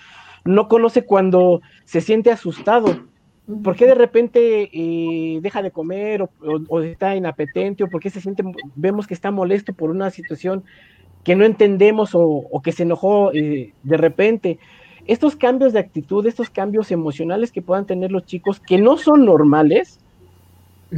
[0.44, 3.06] no conoce cuando se siente asustado.
[3.62, 6.22] ¿Por qué de repente eh, deja de comer
[6.68, 8.42] o, está inapetente o por qué se siente,
[8.76, 10.64] vemos que está molesto por una situación
[11.28, 14.58] que no entendemos o, que se enojó eh, de repente?
[15.06, 19.26] estos cambios de actitud, estos cambios emocionales que puedan tener los chicos, que no son
[19.26, 20.00] normales,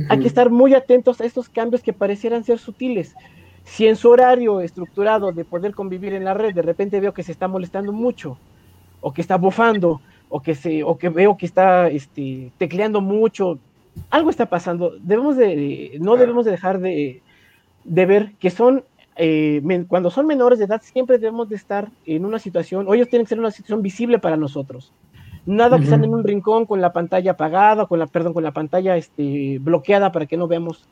[0.09, 3.17] hay que estar muy atentos a estos cambios que parecieran ser sutiles.
[3.65, 7.25] Si en su horario estructurado de poder convivir en la red, de repente veo que
[7.25, 8.39] se está molestando mucho,
[9.01, 13.59] o que está bufando, o que, se, o que veo que está este, tecleando mucho,
[14.11, 14.95] algo está pasando.
[15.01, 17.21] Debemos de, no debemos de dejar de,
[17.85, 18.85] de ver que son
[19.17, 23.09] eh, cuando son menores de edad siempre debemos de estar en una situación, o ellos
[23.09, 24.93] tienen que ser una situación visible para nosotros.
[25.47, 28.53] Nada que estén en un rincón con la pantalla apagada, con la, perdón, con la
[28.53, 30.87] pantalla este, bloqueada para que no veamos.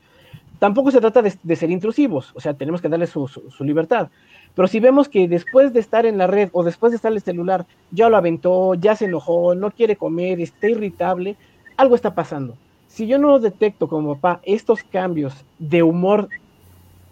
[0.59, 4.09] Tampoco se trata de, ser intrusivos, o sea, tenemos que darles su, su, libertad.
[4.54, 7.16] Pero si vemos que después de estar en la red o después de estar en
[7.16, 11.37] el celular, ya lo aventó, ya se enojó, no quiere comer, está irritable,
[11.76, 12.57] algo está pasando.
[12.88, 16.28] Si yo no detecto como papá estos cambios de humor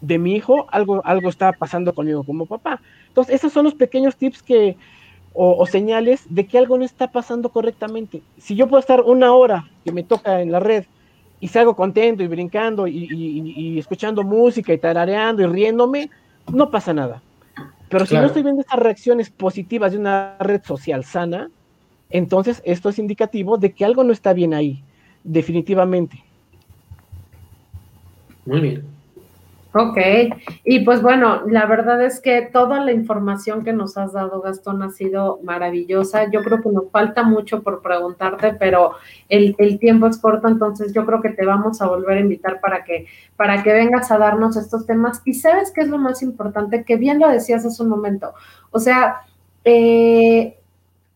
[0.00, 2.80] de mi hijo, algo, algo está pasando conmigo como papá.
[3.08, 4.76] Entonces, esos son los pequeños tips que,
[5.32, 8.22] o, señales de que algo no está pasando correctamente.
[8.38, 10.84] Si yo puedo estar una hora que me toca en la red
[11.40, 16.10] y salgo contento y brincando y, escuchando música y tarareando y riéndome,
[16.52, 17.22] no pasa nada.
[17.88, 21.50] Pero si no estoy viendo estas reacciones positivas de una red social sana,
[22.10, 24.82] entonces esto es indicativo de que algo no está bien ahí,
[25.22, 26.24] definitivamente.
[28.44, 28.95] Muy bien.
[29.78, 29.98] Ok,
[30.64, 34.82] y pues bueno, la verdad es que toda la información que nos has dado, Gastón,
[34.82, 36.30] ha sido maravillosa.
[36.30, 38.92] Yo creo que nos falta mucho por preguntarte, pero
[39.28, 42.84] el, tiempo es corto, entonces yo creo que te vamos a volver a invitar para
[42.84, 43.04] que,
[43.36, 45.20] para que vengas a darnos estos temas.
[45.26, 48.32] Y sabes qué es lo más importante, que bien lo decías hace un momento.
[48.70, 49.26] O sea,
[49.62, 50.56] eh,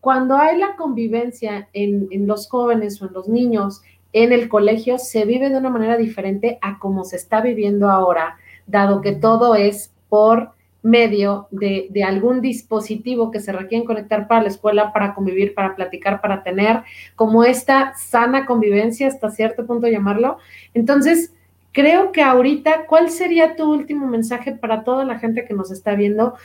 [0.01, 3.81] cuando hay la convivencia en, en los jóvenes o en los niños,
[4.13, 8.37] en el colegio se vive de una manera diferente a como se está viviendo ahora
[8.71, 10.51] dado que todo es por
[10.83, 16.21] medio de, algún dispositivo que se requieren conectar para la escuela, para convivir, para platicar,
[16.21, 16.81] para tener
[17.15, 20.37] como esta sana convivencia, hasta cierto punto llamarlo.
[20.73, 21.33] Entonces,
[21.71, 25.95] creo que ahorita, ¿cuál sería tu último mensaje para toda la gente que nos está
[25.95, 26.35] viendo?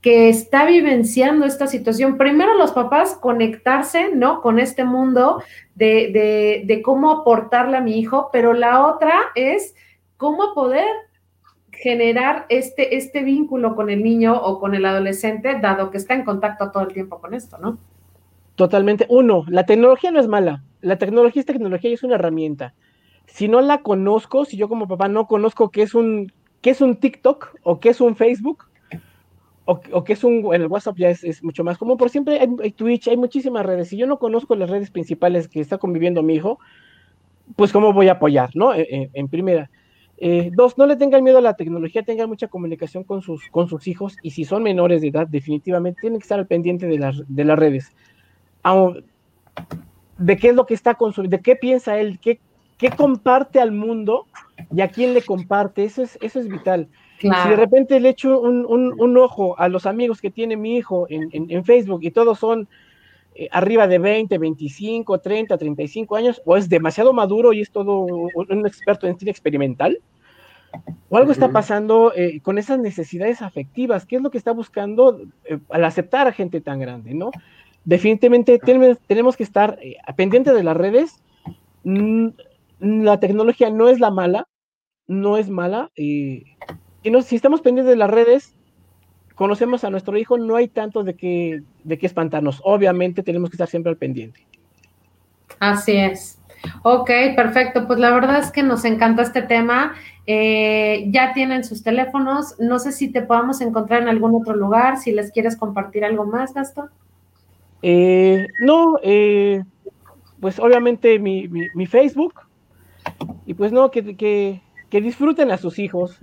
[0.00, 2.18] que está vivenciando esta situación.
[2.18, 4.42] Primero los papás conectarse, ¿no?
[4.42, 5.44] Con este mundo
[5.76, 9.76] de, de, de cómo aportarle a mi hijo, pero la otra es
[10.16, 10.88] cómo poder
[11.82, 16.24] generar este, este vínculo con el niño o con el adolescente, dado que está en
[16.24, 17.76] contacto todo el tiempo con esto, ¿no?
[18.54, 19.04] Totalmente.
[19.08, 20.62] Uno, la tecnología no es mala.
[20.80, 22.74] La tecnología es tecnología y es una herramienta.
[23.26, 26.80] Si no la conozco, si yo como papá no conozco qué es un, qué es
[26.80, 28.64] un TikTok o qué es un Facebook,
[29.64, 32.38] o, o qué es un, en el WhatsApp ya es, mucho más común, por siempre
[32.38, 33.88] hay, Twitch, hay muchísimas redes.
[33.88, 36.60] Si yo no conozco las redes principales que está conviviendo mi hijo,
[37.56, 38.72] pues cómo voy a apoyar, ¿no?
[38.72, 39.68] en primera.
[40.24, 43.68] Eh, dos, no le tengan miedo a la tecnología, tengan mucha comunicación con sus, con
[43.68, 46.96] sus hijos y si son menores de edad, definitivamente tienen que estar al pendiente de
[46.96, 47.92] las, de las redes.
[50.18, 52.38] de qué es lo que está consumiendo, de qué piensa él, qué,
[52.78, 54.26] qué comparte al mundo
[54.72, 56.86] y a quién le comparte, eso es, eso es vital.
[57.18, 61.06] Si de repente le echo un, un, ojo a los amigos que tiene mi hijo
[61.08, 62.68] en, en, Facebook y todos son
[63.34, 68.00] eh, arriba de 20, 25, 30, 35 años, o es demasiado maduro y es todo
[68.00, 69.98] un, experto en cine experimental,
[71.08, 74.06] o algo está pasando eh, con esas necesidades afectivas.
[74.06, 77.30] ¿Qué es lo que está buscando eh, al aceptar a gente tan grande, no?
[77.84, 81.22] Definitivamente tenemos, que estar eh, pendientes de las redes.
[81.84, 82.28] Mm,
[82.80, 84.48] la tecnología no es la mala,
[85.06, 85.90] no es mala.
[85.96, 86.44] y
[87.04, 88.54] no, si estamos pendientes de las redes,
[89.34, 92.60] conocemos a nuestro hijo, no hay tanto de qué, de qué espantarnos.
[92.64, 94.46] Obviamente tenemos que estar siempre al pendiente.
[95.58, 96.41] Así es.
[96.82, 97.86] Ok, perfecto.
[97.86, 99.94] Pues la verdad es que nos encanta este tema.
[100.26, 102.58] Eh, ya tienen sus teléfonos.
[102.58, 106.24] No sé si te podamos encontrar en algún otro lugar, si les quieres compartir algo
[106.24, 106.90] más, Gastón.
[107.82, 109.62] Eh, no, eh,
[110.40, 112.34] pues obviamente mi, mi, Facebook.
[113.46, 116.18] Y pues no, que, que, que disfruten a sus hijos,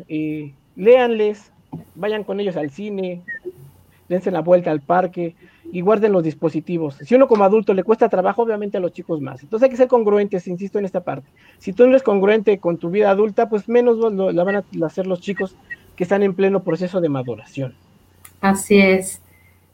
[0.75, 1.51] léanles,
[1.95, 3.21] vayan con ellos al cine,
[4.09, 5.35] dense la vuelta al parque
[5.71, 6.95] y guarden los dispositivos.
[6.95, 9.43] Si uno como adulto le cuesta trabajo, obviamente a los chicos más.
[9.43, 11.29] Entonces hay que ser congruentes, insisto en esta parte.
[11.59, 14.65] Si tú no eres congruente con tu vida adulta, pues menos lo, la van a
[14.85, 15.55] hacer los chicos
[15.95, 17.75] que están en pleno proceso de maduración.
[18.41, 19.21] Así es.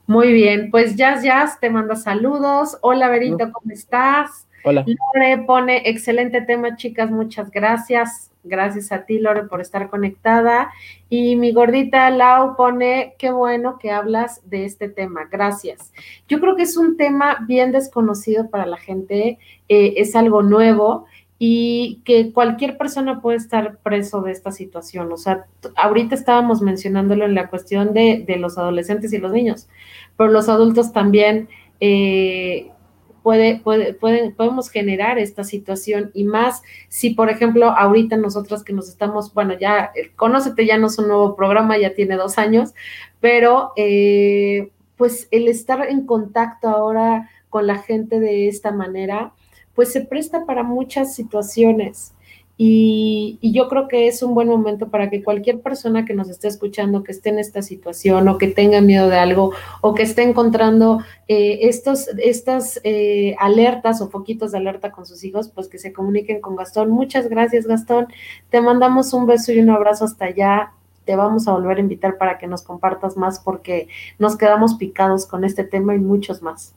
[0.07, 2.77] Muy bien, pues Jazz Jazz te manda saludos.
[2.81, 4.45] Hola, Berito, ¿cómo estás?
[4.65, 4.84] Hola.
[4.88, 8.32] Lore pone excelente tema, chicas, muchas gracias.
[8.43, 10.71] Gracias a ti, Lore, por estar conectada.
[11.10, 15.28] Y mi gordita Lau pone, qué bueno que hablas de este tema.
[15.32, 15.93] Gracias.
[16.28, 21.06] Yo creo que es un tema bien desconocido para la gente, eh, es algo nuevo
[21.38, 25.12] y que cualquier persona puede estar preso de esta situación.
[25.12, 29.67] O sea, ahorita estábamos mencionándolo en la cuestión de, de los adolescentes y los niños,
[30.17, 31.49] pero los adultos también
[31.80, 32.71] eh,
[33.25, 38.88] puede, puede, podemos generar esta situación y más si, por ejemplo, ahorita nosotros que nos
[38.88, 42.75] estamos, bueno, ya, Conócete ya no es un nuevo programa, ya tiene dos años,
[43.19, 49.33] pero eh, pues el estar en contacto ahora con la gente de esta manera,
[49.73, 52.13] pues se presta para muchas situaciones.
[52.57, 56.47] Y, yo creo que es un buen momento para que cualquier persona que nos esté
[56.47, 60.23] escuchando, que esté en esta situación o que tenga miedo de algo o que esté
[60.23, 65.77] encontrando eh, estos, estas eh, alertas o foquitos de alerta con sus hijos, pues que
[65.77, 66.89] se comuniquen con Gastón.
[66.91, 68.07] Muchas gracias, Gastón.
[68.49, 70.71] Te mandamos un beso y un abrazo hasta allá.
[71.03, 75.25] Te vamos a volver a invitar para que nos compartas más porque nos quedamos picados
[75.25, 76.73] con este tema y muchos más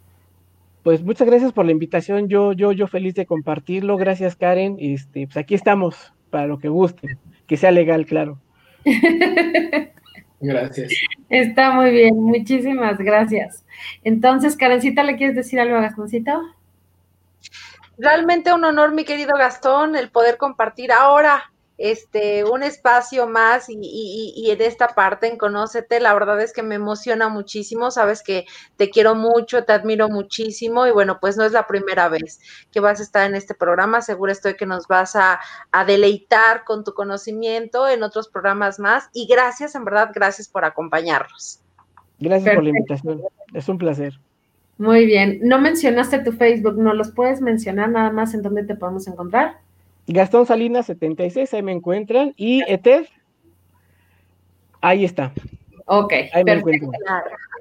[0.89, 2.29] pues muchas gracias por la invitación.
[2.29, 3.99] Yo, yo, yo feliz de compartirlo.
[3.99, 4.79] Gracias, Karen.
[4.81, 8.39] Este, pues aquí estamos para lo que guste, que sea legal, claro.
[10.41, 10.95] Gracias.
[11.29, 13.67] Está muy bien, muchísimas gracias.
[14.03, 16.41] Entonces, Karencita, ¿le quieres decir algo a Gastoncito?
[17.99, 24.51] Realmente un honor, mi querido Gastón, el poder compartir ahora este, un espacio más y,
[24.51, 28.91] en esta parte en Conócete, la verdad es que me emociona muchísimo, sabes que te
[28.91, 32.41] quiero mucho, te admiro muchísimo y bueno, pues no es la primera vez
[32.73, 35.39] que vas a estar en este programa, seguro estoy que nos vas a,
[35.87, 41.61] deleitar con tu conocimiento en otros programas más y gracias, en verdad, gracias por acompañarnos.
[42.19, 43.23] Gracias por la invitación,
[43.55, 44.19] es un placer.
[44.77, 48.75] Muy bien, no mencionaste tu Facebook, ¿no los puedes mencionar nada más en dónde te
[48.75, 49.61] podemos encontrar?
[50.13, 52.35] Gastón Salinas 76, ahí me encuentran.
[52.37, 53.09] Y Ether,
[54.81, 55.33] ahí está.
[55.91, 56.93] Ok, ahí me encuentran.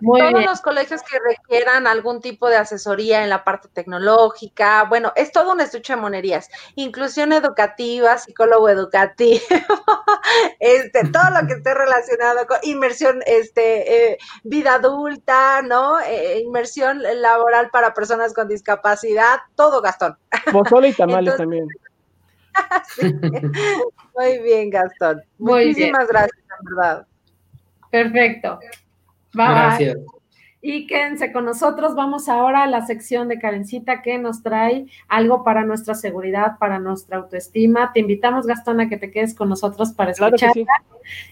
[0.01, 5.31] Todos los colegios que requieran algún tipo de asesoría en la parte tecnológica, bueno, es
[5.31, 9.39] todo un estuche de monerías, inclusión educativa, psicólogo educativo,
[10.59, 15.99] este, todo lo que esté relacionado con inmersión, este, eh, vida adulta, ¿no?
[16.01, 20.17] Eh, inmersión laboral para personas con discapacidad, todo Gastón.
[20.51, 21.67] Pozole y tamales también.
[24.15, 25.21] Muy bien, Gastón.
[25.37, 27.07] Muchísimas gracias, en verdad.
[27.91, 28.59] Perfecto.
[29.33, 29.97] Gracias.
[30.59, 31.95] Y quédense con nosotros.
[31.95, 36.79] Vamos ahora a la sección de Karencita que nos trae algo para nuestra seguridad, para
[36.79, 37.93] nuestra autoestima.
[37.93, 40.65] Te invitamos, Gastón, a que te quedes con nosotros para escucharla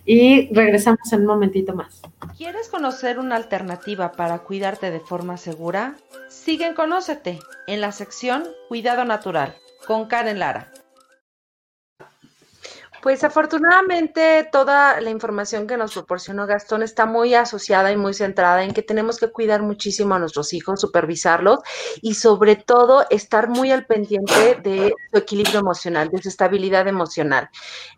[0.06, 2.02] y regresamos en un momentito más.
[2.38, 5.96] ¿Quieres conocer una alternativa para cuidarte de forma segura?
[6.30, 9.56] Sigue en Conócete en la sección Cuidado Natural
[9.88, 10.72] con Karen Lara.
[13.06, 18.63] Pues afortunadamente toda la información que nos proporcionó Gastón está muy asociada y muy centrada
[18.63, 21.60] en que tenemos que cuidar muchísimo a nuestros hijos, supervisarlos
[22.02, 27.48] y sobre todo estar muy al pendiente de su equilibrio emocional, de su estabilidad emocional.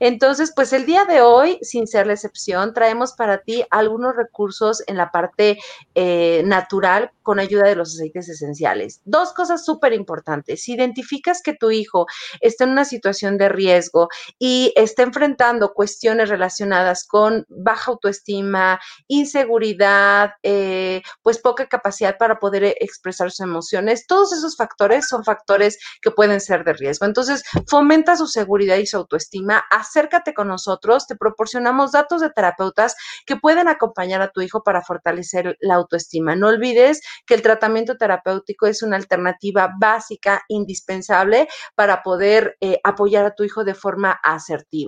[0.02, 4.84] Entonces, pues el día de hoy, sin ser la excepción, traemos para ti algunos recursos
[4.88, 5.58] en la parte
[5.96, 9.00] eh, natural con ayuda de los aceites esenciales.
[9.06, 10.64] Dos cosas súper importantes.
[10.64, 12.08] Si identificas que tu hijo
[12.42, 18.80] está en una situación de riesgo y está está enfrentando cuestiones relacionadas con baja autoestima,
[19.08, 25.24] inseguridad, eh, pues poca capacidad para poder e, expresar sus emociones, todos esos factores son
[25.24, 27.06] factores que pueden ser de riesgo.
[27.06, 32.96] Entonces, fomenta su seguridad y su autoestima, acércate con nosotros, te proporcionamos datos de terapeutas
[33.28, 36.36] que pueden acompañar a tu hijo para fortalecer la autoestima.
[36.36, 43.26] No olvides que el tratamiento terapéutico es una alternativa básica, indispensable para poder eh, apoyar
[43.26, 44.87] a tu hijo de forma asertiva.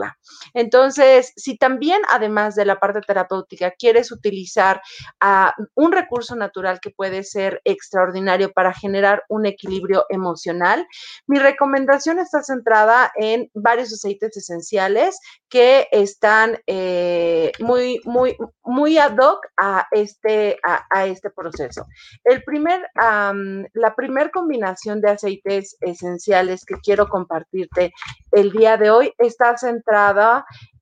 [0.54, 4.82] Entonces, si también, además de la parte terapéutica, quieres utilizar
[5.20, 10.86] ah, un recurso natural que puede ser extraordinario para generar un equilibrio emocional,
[11.28, 15.20] mi recomendación está centrada en varios aceites esenciales
[15.50, 21.86] que están eh, muy, muy, muy ad hoc a este, a, este proceso.
[22.24, 27.94] El primer, la primera combinación de aceites esenciales que quiero compartirte
[28.32, 29.79] el día de hoy está centrada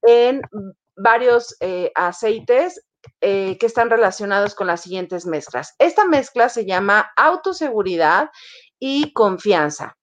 [0.01, 0.41] en
[0.95, 2.81] varios eh, aceites
[3.21, 5.75] eh, que están relacionados con las siguientes mezclas.
[5.79, 8.29] Esta mezcla se llama autoseguridad
[8.79, 9.97] y confianza.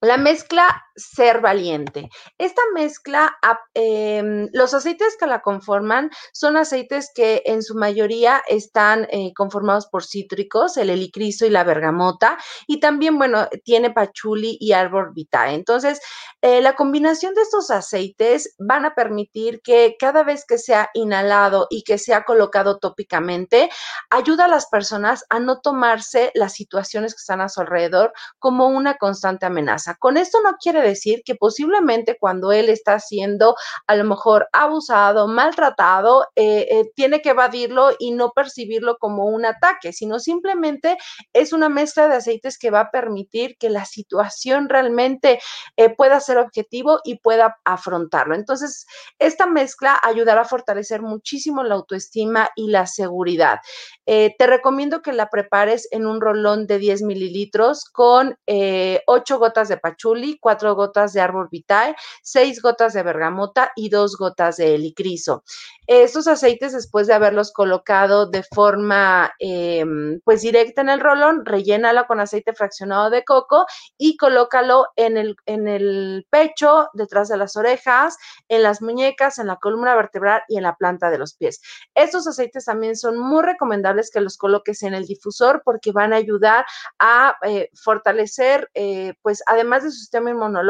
[0.00, 2.08] La mezcla ser valiente.
[2.38, 3.36] Esta mezcla,
[3.74, 9.86] em, los aceites que la conforman son aceites que en su mayoría están eh, conformados
[9.86, 15.54] por cítricos, el helicriso y la bergamota, y también, bueno, tiene pachuli y árbol vitae.
[15.54, 16.00] Entonces,
[16.42, 21.66] eh, la combinación de estos aceites van a permitir que cada vez que sea inhalado
[21.70, 23.70] y que sea colocado tópicamente,
[24.10, 28.68] ayuda a las personas a no tomarse las situaciones que están a su alrededor como
[28.68, 29.96] una constante amenaza.
[29.96, 33.54] Con esto no quiere decir que posiblemente cuando él está siendo
[33.86, 39.44] a lo mejor abusado, maltratado, eh, eh, tiene que evadirlo y no percibirlo como un
[39.44, 40.96] ataque, sino simplemente
[41.32, 45.38] es una mezcla de aceites que va a permitir que la situación realmente
[45.76, 48.34] eh, pueda ser objetivo y pueda afrontarlo.
[48.34, 48.86] Entonces,
[49.18, 53.58] esta mezcla ayudará a fortalecer muchísimo la autoestima y la seguridad.
[54.04, 59.76] te recomiendo que la prepares en un rolón de 10 mililitros con 8 gotas de
[59.78, 65.42] pachuli, 4 gotas de árbol vitae, seis gotas de bergamota y dos gotas de helicriso.
[65.86, 72.06] Estos aceites, después de haberlos colocado de forma em, pues directa en el rolón, rellénalo
[72.06, 73.66] con aceite fraccionado de coco
[73.96, 78.16] y colócalo en el, en el pecho, detrás de las orejas,
[78.48, 81.60] en las muñecas, en la columna vertebral y en la planta de los pies.
[81.94, 86.16] Estos aceites también son muy recomendables que los coloques en el difusor porque van a
[86.16, 86.66] ayudar
[86.98, 90.65] a eh, fortalecer, eh, pues además de su sistema inmunológico,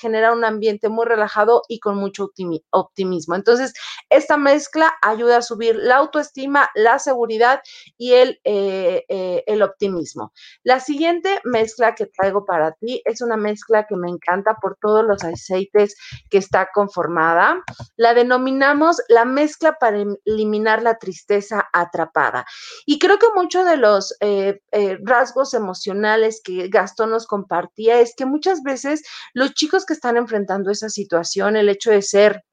[0.00, 2.30] genera un ambiente muy relajado y con mucho
[2.70, 3.34] optimismo.
[3.34, 3.74] Entonces,
[4.10, 7.60] esta mezcla ayuda a subir la autoestima, la seguridad
[7.96, 10.32] y el, eh, eh, el optimismo.
[10.62, 15.04] La siguiente mezcla que traigo para ti es una mezcla que me encanta por todos
[15.04, 15.96] los aceites
[16.30, 17.62] que está conformada.
[17.96, 22.46] La denominamos la mezcla para eliminar la tristeza atrapada.
[22.84, 24.60] Y creo que muchos de los eh,
[25.02, 29.02] rasgos emocionales que Gastón nos compartía es que muchas veces
[29.34, 32.44] los chicos que están enfrentando esa situación, el hecho de ser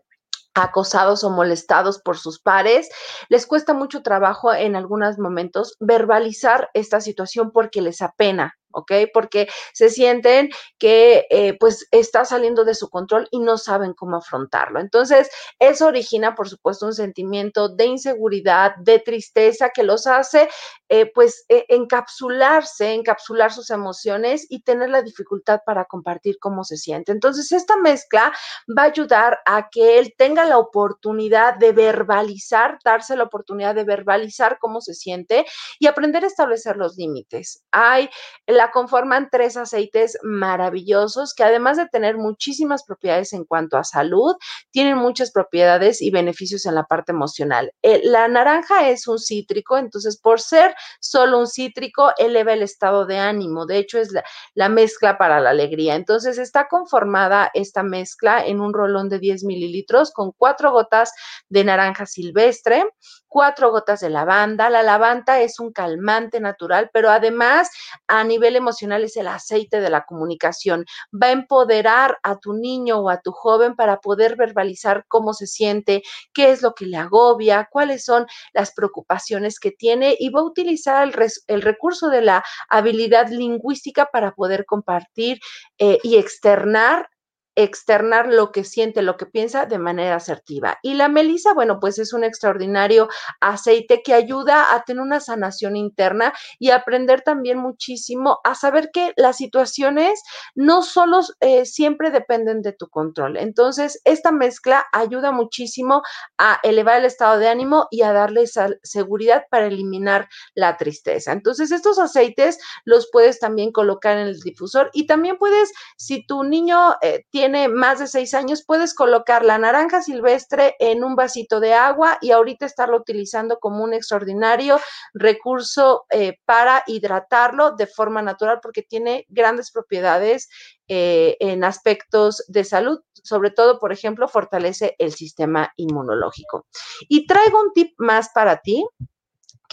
[0.53, 2.89] acosados o molestados por sus pares,
[3.29, 8.91] les cuesta mucho trabajo en algunos momentos verbalizar esta situación porque les apena, ¿ok?
[9.13, 14.17] Porque se sienten que eh, pues está saliendo de su control y no saben cómo
[14.17, 14.79] afrontarlo.
[14.79, 20.49] Entonces, eso origina, por supuesto, un sentimiento de inseguridad, de tristeza que los hace
[20.89, 26.77] eh, pues e, encapsularse, encapsular sus emociones y tener la dificultad para compartir cómo se
[26.77, 27.11] siente.
[27.11, 28.31] Entonces, esta mezcla
[28.77, 33.83] va a ayudar a que él tenga la oportunidad de verbalizar, darse la oportunidad de
[33.83, 35.45] verbalizar cómo se siente
[35.79, 37.63] y aprender a establecer los límites.
[37.71, 38.09] Hay
[38.47, 44.35] la conforman tres aceites maravillosos que además de tener muchísimas propiedades en cuanto a salud,
[44.71, 47.71] tienen muchas propiedades y beneficios en la parte emocional.
[47.81, 53.05] Eh, la naranja es un cítrico, entonces por ser solo un cítrico, eleva el estado
[53.05, 53.65] de ánimo.
[53.65, 55.95] De hecho, es la, la mezcla para la alegría.
[55.95, 61.13] Entonces está conformada esta mezcla en un rolón de 10 mililitros con cuatro gotas
[61.49, 62.85] de naranja silvestre,
[63.33, 64.69] cuatro gotas de lavanda.
[64.69, 67.71] La lavanda es un calmante natural, pero además
[68.07, 70.85] a nivel emocional es el aceite de la comunicación.
[71.11, 75.47] Va a empoderar a tu niño o a tu joven para poder verbalizar cómo se
[75.47, 80.41] siente, qué es lo que le agobia, cuáles son las preocupaciones que tiene y va
[80.41, 81.11] a utilizar
[81.47, 85.39] el, recurso de la habilidad lingüística para poder compartir
[85.79, 87.09] eh, y externar
[87.55, 90.79] externar lo que siente, lo que piensa de manera asertiva.
[90.81, 93.07] Y la melisa, bueno, pues es un extraordinario
[93.41, 99.13] aceite que ayuda a tener una sanación interna y aprender también muchísimo a saber que
[99.17, 100.23] las situaciones
[100.55, 103.37] no solo eh, siempre dependen de tu control.
[103.37, 106.01] Entonces, esta mezcla ayuda muchísimo
[106.37, 111.31] a elevar el estado de ánimo y a darle esa seguridad para eliminar la tristeza.
[111.31, 116.43] Entonces, estos aceites los puedes también colocar en el difusor y también puedes, si tu
[116.43, 121.17] niño eh, tiene tiene más de seis años, puedes colocar la naranja silvestre en un
[121.17, 124.79] vasito de agua y ahorita estarlo utilizando como un extraordinario
[125.13, 130.47] recurso eh, para hidratarlo de forma natural porque tiene grandes propiedades
[130.87, 136.65] eh, en aspectos de salud, sobre todo, por ejemplo, fortalece el sistema inmunológico.
[137.09, 138.85] Y traigo un tip más para ti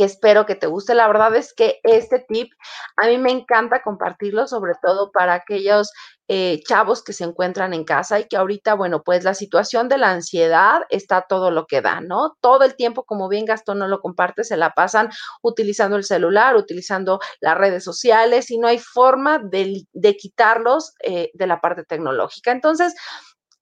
[0.01, 0.95] que espero que te guste.
[0.95, 2.51] La verdad es que este tip
[2.97, 5.93] a mí me encanta compartirlo, sobre todo para aquellos
[6.27, 9.99] eh, chavos que se encuentran en casa y que ahorita, bueno, pues la situación de
[9.99, 12.39] la ansiedad está todo lo que da, ¿no?
[12.41, 15.11] Todo el tiempo, como bien Gastón no lo comparte, se la pasan
[15.43, 19.85] utilizando el celular, utilizando las redes sociales y no hay forma de,
[20.17, 22.53] quitarlos eh, de la parte tecnológica.
[22.53, 22.95] Entonces,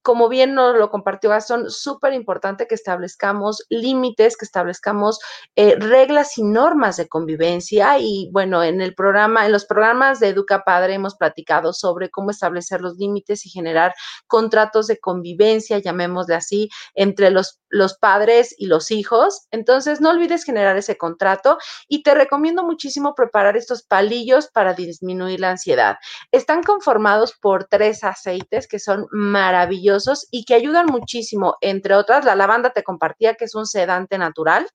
[0.02, 5.18] como bien nos lo compartió Gastón, súper importante que establezcamos límites, que establezcamos
[5.56, 7.98] eh, reglas y normas de convivencia.
[7.98, 12.30] Y bueno, en el programa, en los programas de Educa Padre hemos platicado sobre cómo
[12.30, 13.94] establecer los límites y generar
[14.26, 19.46] contratos de convivencia, llamémosle así, entre los, los padres y los hijos.
[19.50, 25.40] Entonces, no olvides generar ese contrato y te recomiendo muchísimo preparar estos palillos para disminuir
[25.40, 25.96] la ansiedad.
[26.32, 29.87] Están conformados por tres aceites que son maravillosos
[30.30, 34.68] y que ayudan muchísimo, entre otras, la lavanda te compartía que es un sedante natural.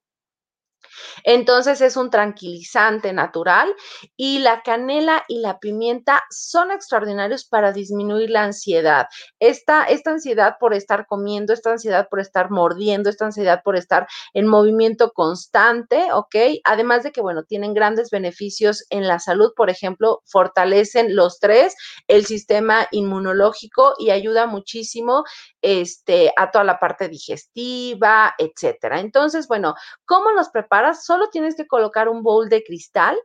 [1.24, 3.74] Entonces es un tranquilizante natural
[4.16, 9.08] y la canela y la pimienta son extraordinarios para disminuir la ansiedad.
[9.40, 14.08] Esta, esta ansiedad por estar comiendo, esta ansiedad por estar mordiendo, esta ansiedad por estar
[14.34, 16.36] en movimiento constante, ¿ok?
[16.64, 21.76] Además de que, bueno, tienen grandes beneficios en la salud, por ejemplo, fortalecen los tres,
[22.08, 25.24] el sistema inmunológico y ayuda muchísimo
[25.64, 29.00] este, a toda la parte digestiva, etcétera.
[29.00, 29.74] Entonces, bueno,
[30.06, 31.06] ¿cómo los preparas?
[31.06, 33.18] Solo tienes que colocar un bowl de cristal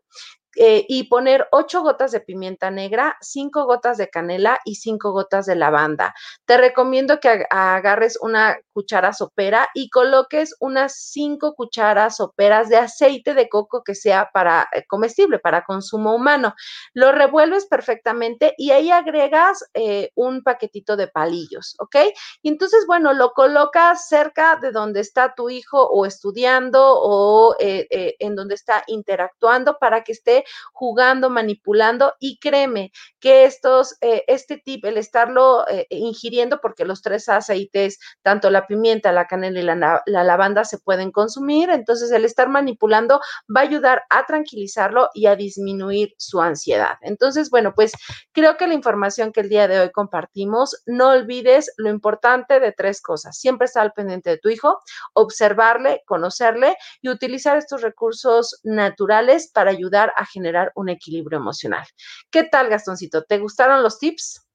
[0.60, 5.46] eh, y poner ocho gotas de pimienta negra, cinco gotas de canela y cinco gotas
[5.46, 6.16] de lavanda.
[6.46, 13.34] Te recomiendo que agarres una cuchara sopera y coloques unas cinco cucharas soperas de aceite
[13.34, 16.54] de coco que sea para eh, comestible, para consumo humano.
[16.92, 21.96] Lo revuelves perfectamente y ahí agregas eh, un paquetito de palillos, ¿ok?
[22.42, 28.34] Y entonces, bueno, lo colocas cerca de donde está tu hijo o estudiando o en
[28.34, 34.84] donde está interactuando para que esté jugando, manipulando y créeme que estos, eh, este tip,
[34.84, 40.02] el estarlo eh, ingiriendo, porque los tres aceites, tanto la pimienta, la canela y la,
[40.06, 43.20] la lavanda se pueden consumir, entonces el estar manipulando
[43.54, 46.96] va a ayudar a tranquilizarlo y a disminuir su ansiedad.
[47.02, 47.92] Entonces, bueno, pues
[48.32, 52.72] creo que la información que el día de hoy compartimos, no olvides lo importante de
[52.72, 53.38] tres cosas.
[53.38, 54.80] Siempre estar al pendiente de tu hijo,
[55.14, 61.84] observarle, conocerle y utilizar estos recursos naturales para ayudar a generar un equilibrio emocional.
[62.30, 63.24] ¿Qué tal, Gastoncito?
[63.24, 64.46] ¿Te gustaron los tips?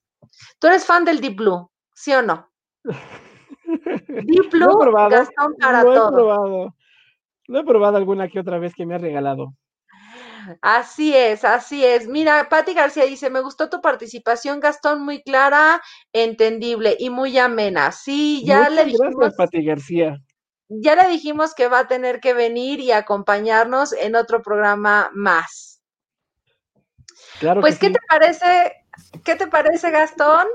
[0.58, 1.70] ¿Tú eres fan del Deep Blue?
[1.94, 2.50] ¿Sí o no?
[3.64, 6.74] Deep Blue, probado, Gastón para lo he Probado.
[7.46, 9.54] Lo he probado alguna que otra vez que me ha regalado.
[10.60, 12.06] Así es, así es.
[12.06, 17.92] Mira, Patti García dice, me gustó tu participación, Gastón, muy clara, entendible y muy amena.
[17.92, 19.14] Sí, ya le dijimos.
[19.16, 20.18] Gracias, Patti García
[20.68, 25.80] ya le dijimos que va a tener que venir y acompañarnos en otro programa más.
[27.40, 28.72] Claro pues, ¿qué te parece?
[29.24, 30.46] ¿Qué te parece, Gastón?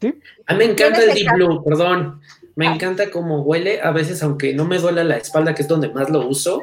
[0.00, 0.20] ¿Sí?
[0.46, 2.20] A mí me encanta el Deep Blue, perdón.
[2.54, 3.80] Me encanta cómo huele.
[3.80, 6.60] A veces, aunque no me duela la espalda, que es donde más lo uso,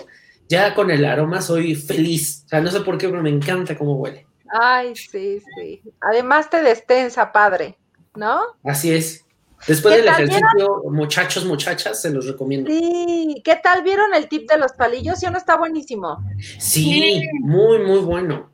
[0.50, 2.44] ya con el aroma soy feliz.
[2.46, 4.28] O sea, no sé por qué, pero me encanta cómo huele.
[4.50, 5.82] Ay, sí, sí.
[6.02, 7.78] Además te destensa, padre,
[8.16, 8.42] ¿no?
[8.64, 9.23] Así es.
[9.68, 12.70] Después del ejercicio, muchachos, muchachas, se los recomiendo.
[12.70, 13.84] Sí, ¿qué tal?
[13.84, 15.20] ¿Vieron el tip de los palillos?
[15.20, 16.18] ¿Sí o no está buenísimo?
[16.60, 18.50] Sí, muy, muy bueno.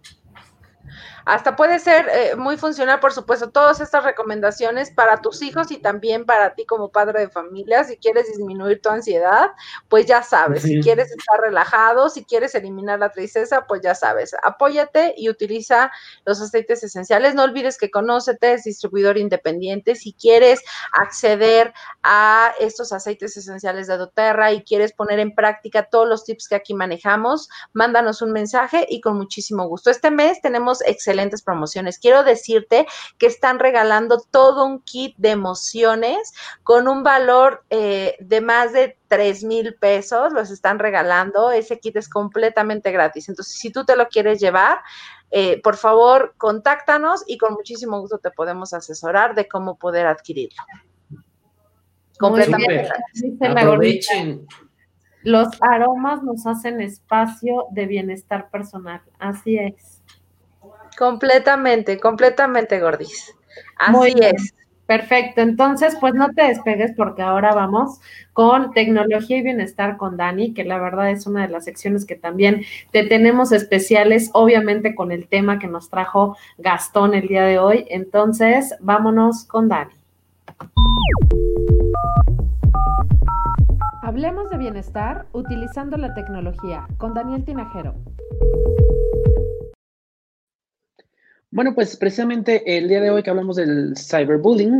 [1.29, 5.77] Hasta puede ser eh, muy funcional, por supuesto, todas estas recomendaciones para tus hijos y
[5.77, 7.83] también para ti como padre de familia.
[7.83, 9.51] Si quieres disminuir tu ansiedad,
[9.89, 10.63] pues ya sabes.
[10.63, 14.35] Si quieres estar relajado, si quieres eliminar la tristeza, pues ya sabes.
[14.41, 15.91] Apóyate y utiliza
[16.25, 17.35] los aceites esenciales.
[17.35, 19.93] No olvides que Conócete es distribuidor independiente.
[19.93, 20.63] Si quieres
[20.93, 26.47] acceder a estos aceites esenciales de doTERRA y quieres poner en práctica todos los tips
[26.47, 29.91] que aquí manejamos, mándanos un mensaje y con muchísimo gusto.
[29.91, 30.81] Este mes tenemos
[31.19, 31.99] excelente promociones.
[31.99, 32.85] Quiero decirte
[33.17, 38.97] que están regalando todo un kit de emociones con un valor eh, de más de
[39.07, 40.33] 3 mil pesos.
[40.33, 41.51] Los están regalando.
[41.51, 43.29] Ese kit es completamente gratis.
[43.29, 44.79] Entonces, si tú te lo quieres llevar,
[45.31, 50.63] eh, por favor, contáctanos y con muchísimo gusto te podemos asesorar de cómo poder adquirirlo.
[52.19, 52.89] Completamente
[53.41, 54.45] Aprovechen.
[55.23, 59.01] Los aromas nos hacen espacio de bienestar personal.
[59.19, 59.98] Así es.
[60.99, 63.33] Completamente, completamente, Gordis.
[63.77, 64.53] Así es.
[64.85, 68.01] Perfecto, entonces pues no te despegues porque ahora vamos
[68.33, 72.15] con tecnología y bienestar con Dani, que la verdad es una de las secciones que
[72.15, 77.59] también te tenemos especiales, obviamente con el tema que nos trajo Gastón el día de
[77.59, 77.85] hoy.
[77.89, 79.93] Entonces, vámonos con Dani.
[84.01, 87.93] Hablemos de bienestar utilizando la tecnología con Daniel Tinajero.
[91.51, 94.79] Bueno, pues precisamente el día de hoy que hablamos del cyberbullying,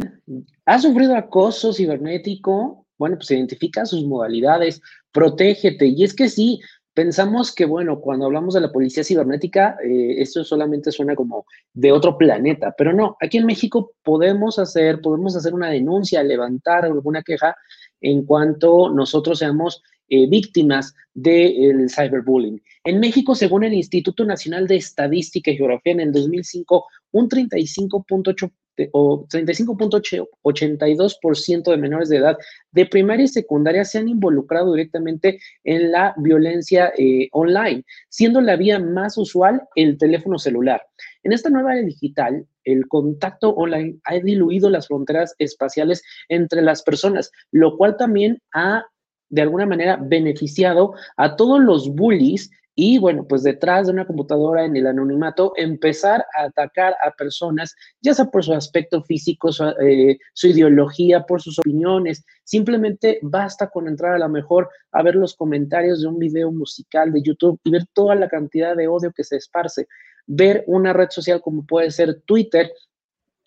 [0.66, 2.86] ¿ha sufrido acoso cibernético?
[2.98, 5.88] Bueno, pues identifica sus modalidades, protégete.
[5.88, 6.60] Y es que sí,
[7.00, 11.94] Pensamos que, bueno, cuando hablamos de la policía cibernética, eh, esto solamente suena como de
[11.94, 17.24] otro planeta, pero no, aquí en México podemos hacer, podemos hacer una denuncia, levantar alguna
[17.24, 17.56] queja
[18.02, 22.62] en cuanto nosotros seamos eh, víctimas del cyberbullying.
[22.84, 28.52] En México, según el Instituto Nacional de Estadística y Geografía, en el 2005, un 35.8
[28.92, 32.38] o 35.82% de menores de edad
[32.72, 38.56] de primaria y secundaria se han involucrado directamente en la violencia eh, online, siendo la
[38.56, 40.82] vía más usual el teléfono celular.
[41.24, 46.84] En esta nueva era digital, el contacto online ha diluido las fronteras espaciales entre las
[46.84, 48.86] personas, lo cual también ha
[49.30, 52.52] de alguna manera beneficiado a todos los bullies
[52.82, 57.76] y bueno, pues detrás de una computadora en el anonimato, empezar a atacar a personas,
[58.02, 62.24] ya sea por su aspecto físico, su, eh, ideología, por sus opiniones.
[62.46, 67.12] Simplemente basta con entrar a lo mejor a ver los comentarios de un video musical
[67.12, 69.86] de YouTube y ver toda la cantidad de odio que se esparce.
[70.26, 72.72] Ver una red social como puede ser Twitter,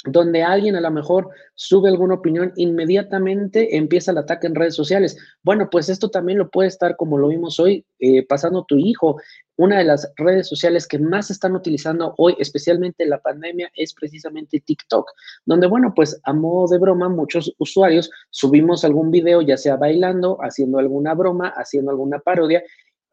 [0.05, 5.16] donde alguien a lo mejor sube alguna opinión, inmediatamente empieza el ataque en redes sociales.
[5.42, 9.20] Bueno, pues esto también lo puede estar, como lo vimos hoy, eh, pasando tu hijo.
[9.57, 13.94] Una de las redes sociales que más están utilizando hoy, especialmente en la pandemia, es
[13.94, 15.09] precisamente TikTok,
[15.44, 20.38] donde, bueno, pues a modo de broma, muchos usuarios subimos algún video, ya sea bailando,
[20.40, 22.62] haciendo alguna broma, haciendo alguna parodia,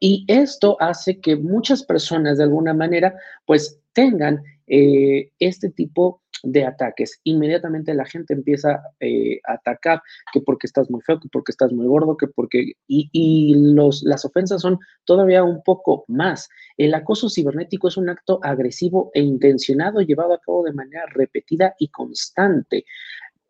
[0.00, 3.14] y esto hace que muchas personas de alguna manera,
[3.44, 6.29] pues tengan eh, este tipo de
[6.66, 7.20] ataques.
[7.24, 11.72] Inmediatamente la gente empieza eh, a atacar que porque estás muy feo, que porque estás
[11.72, 12.72] muy gordo, que porque...
[12.86, 16.48] Y, los, las ofensas son todavía un poco más.
[16.76, 21.74] El acoso cibernético es un acto agresivo e intencionado llevado a cabo de manera repetida
[21.78, 22.84] y constante.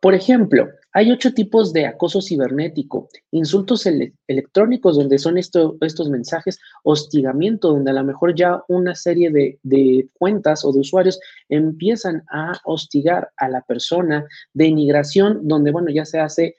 [0.00, 3.86] Por ejemplo, hay ocho tipos de acoso cibernético, insultos
[4.26, 10.64] electrónicos, donde son estos mensajes, hostigamiento, donde a lo mejor ya una serie de, cuentas
[10.64, 11.20] o de usuarios
[11.50, 16.56] empiezan a hostigar a la persona, denigración, donde, bueno, ya se hace,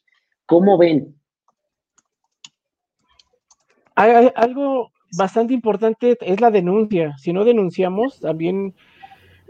[0.45, 1.15] ¿Cómo ven?
[3.95, 7.17] Hay, algo bastante importante es la denuncia.
[7.17, 8.75] Si no denunciamos, también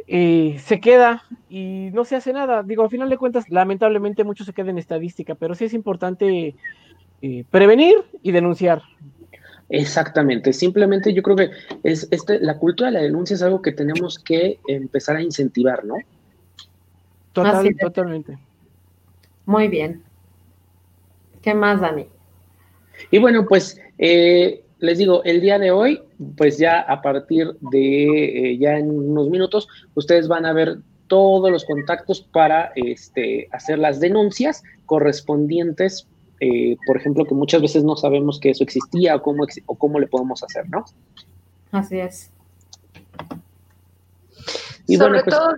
[0.07, 2.61] eh, se queda y no se hace nada.
[2.61, 6.55] Digo, al final de cuentas, lamentablemente mucho se queda en estadística, pero sí es importante
[7.25, 8.83] eh, prevenir y denunciar.
[9.69, 11.49] Exactamente, simplemente yo creo que
[11.83, 15.83] es este, la cultura de la denuncia es algo que tenemos que empezar a incentivar,
[15.83, 15.95] ¿no?
[17.33, 18.37] Total, totalmente.
[19.47, 20.03] Muy bien.
[21.41, 22.05] ¿Qué más, Dani?
[23.09, 26.03] Y bueno, pues eh, les digo, el día de hoy,
[26.37, 31.49] pues ya a partir de eh, ya en unos minutos, ustedes van a ver todos
[31.49, 36.07] los contactos para este, hacer las denuncias correspondientes
[36.39, 39.99] eh, por ejemplo, que muchas veces no sabemos que eso existía o cómo, o cómo
[39.99, 40.85] le podemos hacer, ¿no?
[41.71, 42.31] Así es.
[44.87, 45.55] Y Sobre pues todo,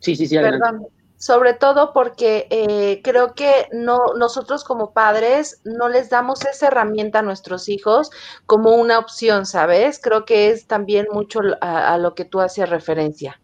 [0.00, 0.64] sí, sí, sí, adelante.
[0.64, 0.86] Perdón.
[1.16, 7.18] sobre todo porque eh, creo que no, nosotros como padres no les damos esa herramienta
[7.18, 8.10] a nuestros hijos
[8.46, 9.98] como una opción, ¿sabes?
[10.00, 13.40] Creo que es también mucho a, lo que tú hacías referencia.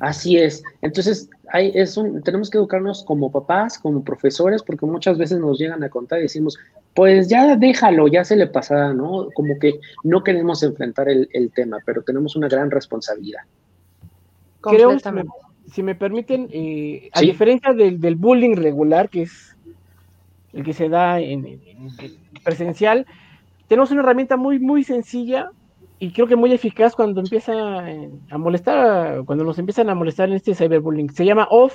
[0.00, 0.62] Así es.
[0.82, 5.58] Entonces, hay, es un, tenemos que educarnos como papás, como profesores, porque muchas veces nos
[5.58, 6.58] llegan a contar y decimos,
[6.94, 9.28] pues ya déjalo, ya se le pasará, ¿no?
[9.34, 13.42] Como que no queremos enfrentar el, el tema, pero tenemos una gran responsabilidad.
[14.60, 14.96] Creo,
[15.72, 19.56] si me permiten, eh, a diferencia del, bullying regular, que es
[20.52, 21.60] el que se da en,
[22.44, 23.06] presencial,
[23.68, 25.50] tenemos una herramienta muy, muy sencilla
[25.98, 27.52] y creo que muy eficaz cuando empieza
[28.30, 31.10] a molestar, cuando nos empiezan a molestar en este cyberbullying.
[31.10, 31.74] Se llama off,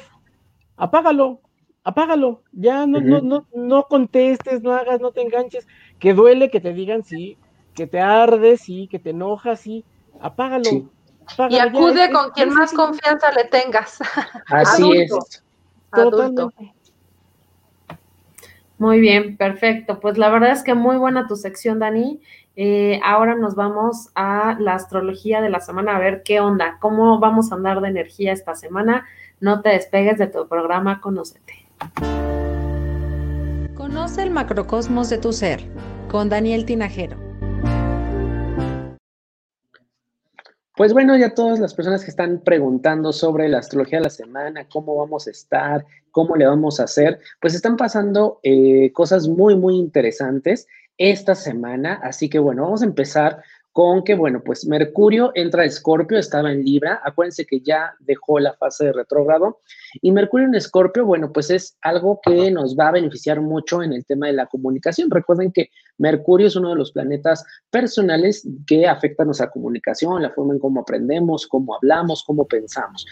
[0.77, 1.41] apágalo,
[1.83, 5.67] apágalo, ya no, no, no, no contestes, no hagas, no te enganches,
[5.99, 7.37] que duele que te digan sí,
[7.73, 9.83] que te ardes, sí, que te enojas, sí,
[10.19, 10.69] apágalo.
[11.49, 13.99] Y acude con quien más confianza le tengas.
[14.47, 15.43] Así es.
[15.91, 16.51] Adulto.
[18.77, 19.99] Muy bien, perfecto.
[19.99, 22.19] Pues la verdad es que muy buena tu sección, Dani.
[22.57, 27.17] Eh, ahora nos vamos a la astrología de la semana, a ver qué onda, cómo
[27.17, 29.05] vamos a andar de energía esta semana.
[29.39, 31.65] No te despegues de tu programa, conócete.
[33.73, 35.61] Conoce el macrocosmos de tu ser
[36.09, 37.15] con Daniel Tinajero.
[40.75, 44.67] Pues bueno, ya todas las personas que están preguntando sobre la astrología de la semana,
[44.67, 49.55] cómo vamos a estar, cómo le vamos a hacer, pues están pasando eh, cosas muy,
[49.55, 50.67] muy interesantes
[51.09, 51.99] esta semana.
[52.03, 53.41] Así que bueno, vamos a empezar
[53.73, 58.37] con que, bueno, pues Mercurio entra a Escorpio, estaba en Libra, acuérdense que ya dejó
[58.39, 59.61] la fase de retrógrado,
[60.01, 63.93] y Mercurio en Escorpio, bueno, pues es algo que nos va a beneficiar mucho en
[63.93, 65.09] el tema de la comunicación.
[65.09, 70.53] Recuerden que Mercurio es uno de los planetas personales que afectan nuestra comunicación, la forma
[70.53, 73.05] en cómo aprendemos, cómo hablamos, cómo pensamos.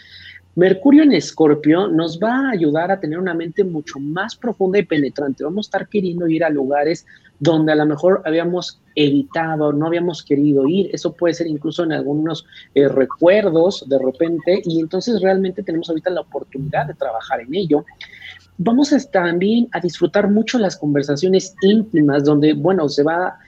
[0.60, 4.82] Mercurio en Escorpio nos va a ayudar a tener una mente mucho más profunda y
[4.82, 5.42] penetrante.
[5.42, 7.06] Vamos a estar queriendo ir a lugares
[7.38, 10.90] donde a lo mejor habíamos evitado, no habíamos querido ir.
[10.92, 12.44] Eso puede ser incluso en algunos
[12.74, 17.86] eh, recuerdos de repente y entonces realmente tenemos ahorita la oportunidad de trabajar en ello.
[18.58, 23.38] Vamos a también a disfrutar mucho las conversaciones íntimas donde, bueno, se va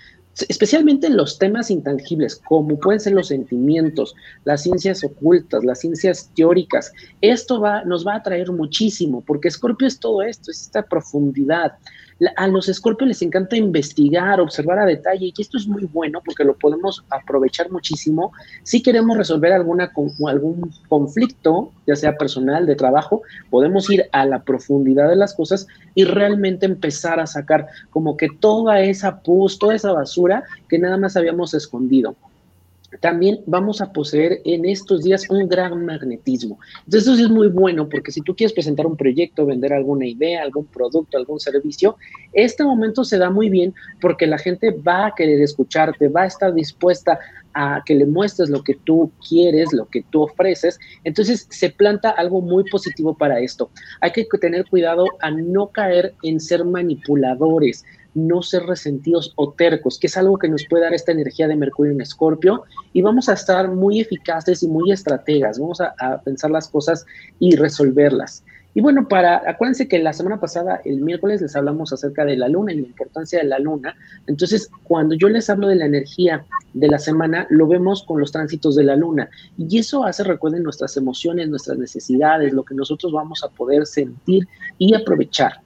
[0.48, 4.14] especialmente en los temas intangibles, como pueden ser los sentimientos,
[4.44, 6.92] las ciencias ocultas, las ciencias teóricas.
[7.20, 11.72] Esto va, nos va a atraer muchísimo, porque Scorpio es todo esto, es esta profundidad,
[12.36, 16.44] a los escorpios les encanta investigar, observar a detalle, y esto es muy bueno porque
[16.44, 18.32] lo podemos aprovechar muchísimo.
[18.62, 19.92] Si queremos resolver alguna,
[20.26, 25.66] algún conflicto, ya sea personal, de trabajo, podemos ir a la profundidad de las cosas
[25.94, 30.96] y realmente empezar a sacar como que toda esa pus, toda esa basura que nada
[30.96, 32.16] más habíamos escondido
[33.00, 36.58] también vamos a poseer en estos días un gran magnetismo.
[36.84, 40.42] Entonces, eso es muy bueno porque si tú quieres presentar un proyecto, vender alguna idea,
[40.42, 41.96] algún producto, algún servicio,
[42.32, 46.26] este momento se da muy bien porque la gente va a querer escucharte, va a
[46.26, 47.18] estar dispuesta
[47.54, 50.78] a que le muestres lo que tú quieres, lo que tú ofreces.
[51.04, 53.70] Entonces, se planta algo muy positivo para esto.
[54.00, 57.84] Hay que tener cuidado a no caer en ser manipuladores
[58.14, 61.56] no ser resentidos o tercos, que es algo que nos puede dar esta energía de
[61.56, 65.92] Mercurio en Escorpio, y vamos a estar muy eficaces y muy estrategas, vamos a,
[66.24, 67.06] pensar las cosas
[67.38, 68.44] y resolverlas.
[68.74, 72.48] Y bueno, para, acuérdense que la semana pasada, el miércoles, les hablamos acerca de la
[72.48, 73.94] luna y la importancia de la luna.
[74.26, 78.32] Entonces, cuando yo les hablo de la energía de la semana, lo vemos con los
[78.32, 79.28] tránsitos de la luna.
[79.58, 84.48] Y eso hace, recuerden, nuestras emociones, nuestras necesidades, lo que nosotros vamos a poder sentir
[84.78, 85.60] y aprovechar.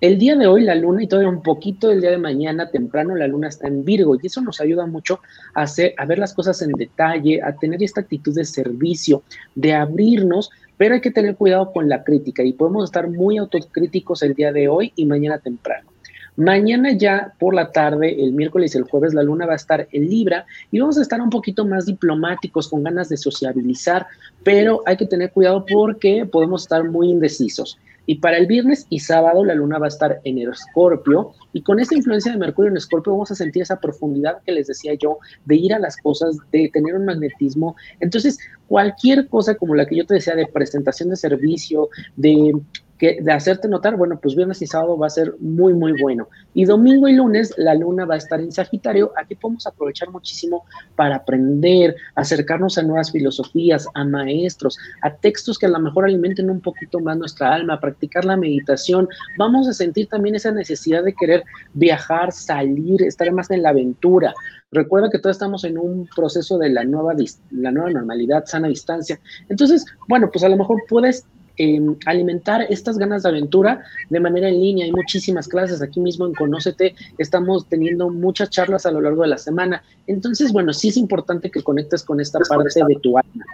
[0.00, 3.14] El día de hoy la luna y todavía un poquito el día de mañana temprano
[3.14, 5.20] la luna está en Virgo y eso nos ayuda mucho
[5.52, 9.22] a, hacer, a ver las cosas en detalle, a tener esta actitud de servicio,
[9.54, 10.48] de abrirnos,
[10.78, 14.52] pero hay que tener cuidado con la crítica y podemos estar muy autocríticos el día
[14.52, 15.90] de hoy y mañana temprano.
[16.36, 19.86] Mañana ya por la tarde, el miércoles y el jueves, la luna va a estar
[19.92, 24.06] en Libra y vamos a estar un poquito más diplomáticos, con ganas de sociabilizar,
[24.42, 27.78] pero hay que tener cuidado porque podemos estar muy indecisos.
[28.06, 31.80] Y para el viernes y sábado la luna va a estar en Escorpio y con
[31.80, 35.18] esta influencia de Mercurio en Escorpio vamos a sentir esa profundidad que les decía yo
[35.44, 37.76] de ir a las cosas, de tener un magnetismo.
[38.00, 38.38] Entonces,
[38.68, 42.52] cualquier cosa como la que yo te decía de presentación de servicio, de
[43.00, 46.28] que de hacerte notar, bueno, pues viernes y sábado va a ser muy, muy bueno.
[46.52, 49.10] Y domingo y lunes la luna va a estar en Sagitario.
[49.16, 55.64] Aquí podemos aprovechar muchísimo para aprender, acercarnos a nuevas filosofías, a maestros, a textos que
[55.64, 59.08] a lo mejor alimenten un poquito más nuestra alma, practicar la meditación.
[59.38, 61.42] Vamos a sentir también esa necesidad de querer
[61.72, 64.34] viajar, salir, estar más en la aventura.
[64.72, 67.14] Recuerda que todos estamos en un proceso de la nueva,
[67.50, 69.18] la nueva normalidad, sana distancia.
[69.48, 71.24] Entonces, bueno, pues a lo mejor puedes
[71.62, 74.86] em, alimentar estas ganas de aventura de manera en línea.
[74.86, 79.28] Hay muchísimas clases aquí mismo en Conócete, estamos teniendo muchas charlas a lo largo de
[79.28, 79.82] la semana.
[80.06, 83.44] Entonces, bueno, sí es importante que conectes con esta parte de tu alma.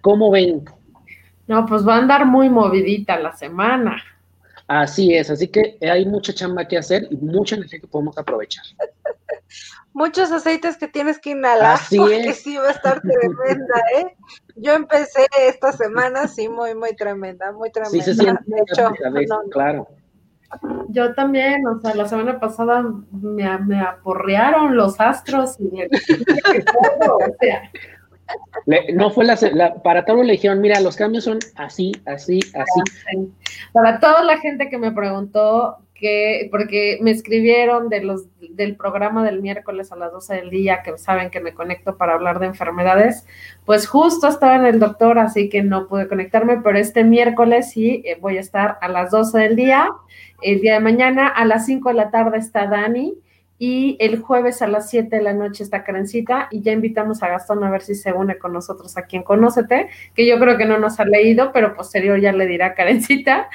[0.00, 0.64] ¿Cómo ven?
[1.46, 4.02] No, pues va a andar muy movidita la semana.
[4.66, 8.64] Así es, así que hay mucha chamba que hacer y mucha energía que podemos aprovechar.
[9.94, 12.42] Muchos aceites que tienes que inhalar Así porque es.
[12.42, 14.16] sí va a estar tremenda, ¿eh?
[14.56, 18.04] Yo empecé esta semana, sí, muy, muy tremenda, muy tremenda.
[18.04, 19.50] Sí se siente de hecho, no.
[19.50, 19.86] claro.
[20.88, 25.86] Yo también, o sea, la semana pasada me, me aporrearon los astros y me-
[27.08, 27.62] o sea,
[28.66, 32.40] Le- no fue la, la- para todos le dijeron, mira, los cambios son así, así,
[32.54, 33.32] así.
[33.72, 39.24] Para toda la gente que me preguntó que, porque me escribieron de los, del programa
[39.24, 42.46] del miércoles a las 12 del día, que saben que me conecto para hablar de
[42.46, 43.26] enfermedades,
[43.64, 48.02] pues justo estaba en el doctor, así que no pude conectarme, pero este miércoles sí
[48.04, 49.88] eh, voy a estar a las 12 del día,
[50.42, 53.14] el día de mañana a las 5 de la tarde está Dani,
[53.58, 57.28] y el jueves a las 7 de la noche está Karencita y ya invitamos a
[57.28, 60.64] Gastón a ver si se une con nosotros aquí en Conócete, que yo creo que
[60.64, 63.48] no nos ha leído, pero posterior ya le dirá Karencita,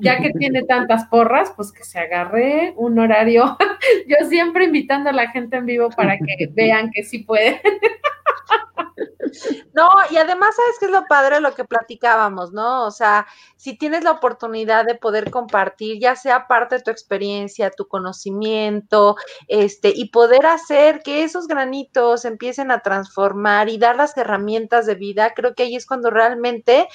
[0.00, 3.56] ya que tiene tantas porras, pues que se agarre un horario.
[4.08, 7.60] Yo siempre invitando a la gente en vivo para que vean que sí puede.
[9.72, 11.40] No, y además, ¿sabes qué es lo padre?
[11.40, 12.84] Lo que platicábamos, ¿no?
[12.86, 17.70] O sea, si tienes la oportunidad de poder compartir, ya sea parte de tu experiencia,
[17.70, 19.16] tu conocimiento,
[19.48, 24.94] este, y poder hacer que esos granitos empiecen a transformar y dar las herramientas de
[24.94, 26.88] vida, creo que ahí es cuando realmente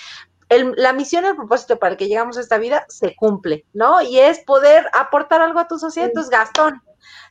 [0.50, 4.02] el- la misión, el propósito para el que llegamos a esta vida se cumple, ¿no?
[4.02, 6.08] Y es poder aportar algo a tu sociedad.
[6.10, 6.82] Entonces, Gastón,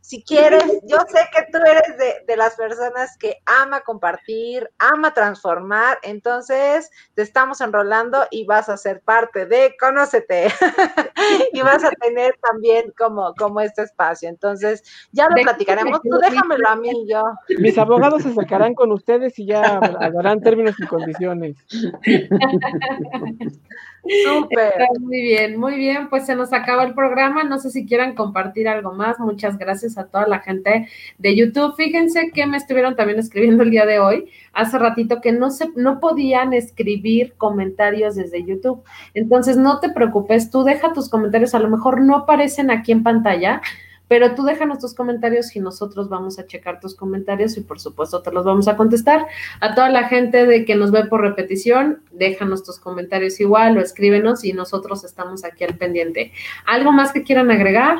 [0.00, 5.12] si quieres, yo sé que tú eres de, de las personas que ama compartir, ama
[5.14, 10.48] transformar, entonces te estamos enrolando y vas a ser parte de Conócete
[11.52, 14.28] y vas a tener también como, como este espacio.
[14.28, 16.00] Entonces, ya lo De- platicaremos.
[16.02, 17.22] Tú déjamelo a mí, yo.
[17.58, 21.56] Mis abogados se acercarán con ustedes y ya hablarán términos y condiciones.
[24.24, 24.72] Súper.
[25.00, 27.44] Muy bien, muy bien, pues se nos acaba el programa.
[27.44, 29.18] No sé si quieran compartir algo más.
[29.18, 30.88] Muchas gracias a toda la gente
[31.18, 31.74] de YouTube.
[31.76, 35.68] Fíjense que me estuvieron también escribiendo el día de hoy, hace ratito, que no se,
[35.76, 38.82] no podían escribir comentarios desde YouTube.
[39.14, 43.02] Entonces, no te preocupes, tú deja tus comentarios, a lo mejor no aparecen aquí en
[43.02, 43.60] pantalla,
[44.08, 48.22] pero tú déjanos tus comentarios y nosotros vamos a checar tus comentarios y por supuesto
[48.22, 49.26] te los vamos a contestar.
[49.60, 53.80] A toda la gente de que nos ve por repetición, déjanos tus comentarios igual o
[53.80, 56.32] escríbenos y nosotros estamos aquí al pendiente.
[56.66, 57.98] ¿Algo más que quieran agregar?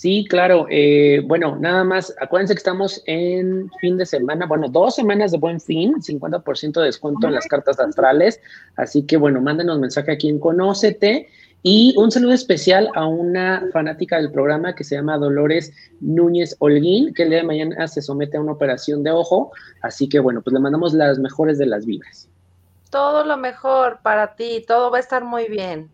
[0.00, 0.66] Sí, claro.
[0.70, 5.36] eh, bueno, nada más, acuérdense que estamos en fin de semana, bueno, dos semanas de
[5.36, 8.40] buen fin, 50% de descuento en las cartas astrales.
[8.76, 11.28] Así que, bueno, mándenos mensaje aquí en Conócete.
[11.62, 17.12] Y un saludo especial a una fanática del programa que se llama Dolores Núñez Holguín,
[17.12, 19.52] que el día de mañana se somete a una operación de ojo.
[19.82, 22.28] Así que, bueno, pues le mandamos las mejores de las vibras.
[22.88, 25.90] Todo lo mejor para ti, todo va a estar muy bien.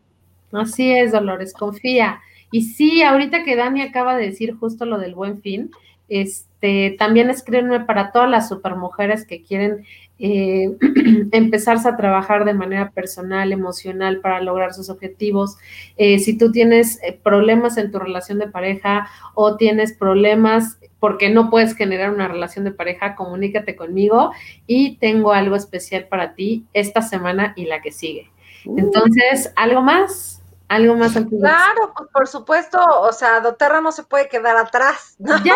[0.53, 2.21] Así es, Dolores, confía.
[2.51, 5.71] Y sí, ahorita que Dani acaba de decir justo lo del buen fin,
[6.09, 9.85] este, también escríbenme para todas las supermujeres que quieren
[10.19, 10.71] eh,
[11.33, 15.57] empezarse a trabajar de manera personal, emocional para lograr sus objetivos.
[15.97, 21.29] Eh, si tú tienes eh, problemas en tu relación de pareja o tienes problemas porque
[21.29, 24.33] no puedes generar una relación de pareja, comunícate conmigo
[24.67, 28.31] y tengo algo especial para ti esta semana y la que sigue.
[28.65, 30.36] Entonces, ¿algo más?
[30.69, 35.15] ¿Algo más de- Claro, pues por supuesto, o sea, Doterra no se puede quedar atrás,
[35.19, 35.37] ¿no?
[35.45, 35.55] Ya,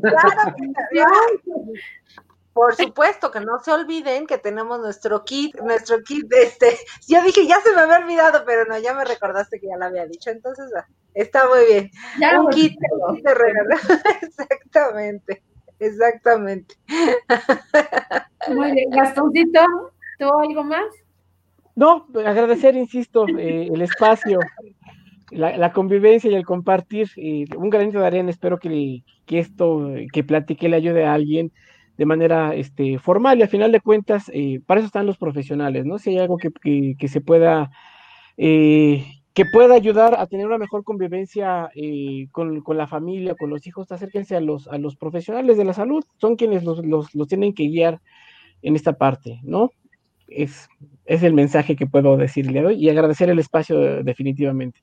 [0.00, 1.12] Claro, que- claro.
[2.52, 6.78] Por supuesto, que no se olviden que tenemos nuestro kit, nuestro kit de este.
[7.08, 9.84] Yo dije, ya se me había olvidado, pero no, ya me recordaste que ya lo
[9.86, 10.30] había dicho.
[10.30, 10.66] Entonces,
[11.14, 11.90] está muy bien.
[12.20, 12.76] ya, un kit,
[13.22, 13.70] de regalo.
[14.22, 15.42] Exactamente,
[15.78, 16.74] exactamente.
[18.48, 19.60] Muy bien, Gastoncito,
[20.18, 20.84] ¿tú algo más?
[21.80, 24.38] No, agradecer, insisto, eh, el espacio,
[25.30, 27.08] la, convivencia y el compartir.
[27.56, 31.50] un granito de arena, espero que, que esto que platiqué le ayude a alguien
[31.96, 35.86] de manera este, formal y al final de cuentas, eh, para eso están los profesionales,
[35.86, 35.98] ¿no?
[35.98, 37.70] Si hay algo que, que, que se pueda,
[38.36, 43.48] eh, que pueda ayudar a tener una mejor convivencia eh, con, con, la familia, con
[43.48, 47.14] los hijos, acérquense a los, a los profesionales de la salud, son quienes los, los,
[47.14, 48.02] los tienen que guiar
[48.60, 49.70] en esta parte, ¿no?
[50.28, 50.68] Es,
[51.10, 54.80] es el mensaje que puedo decirle hoy y agradecer el espacio definitivamente.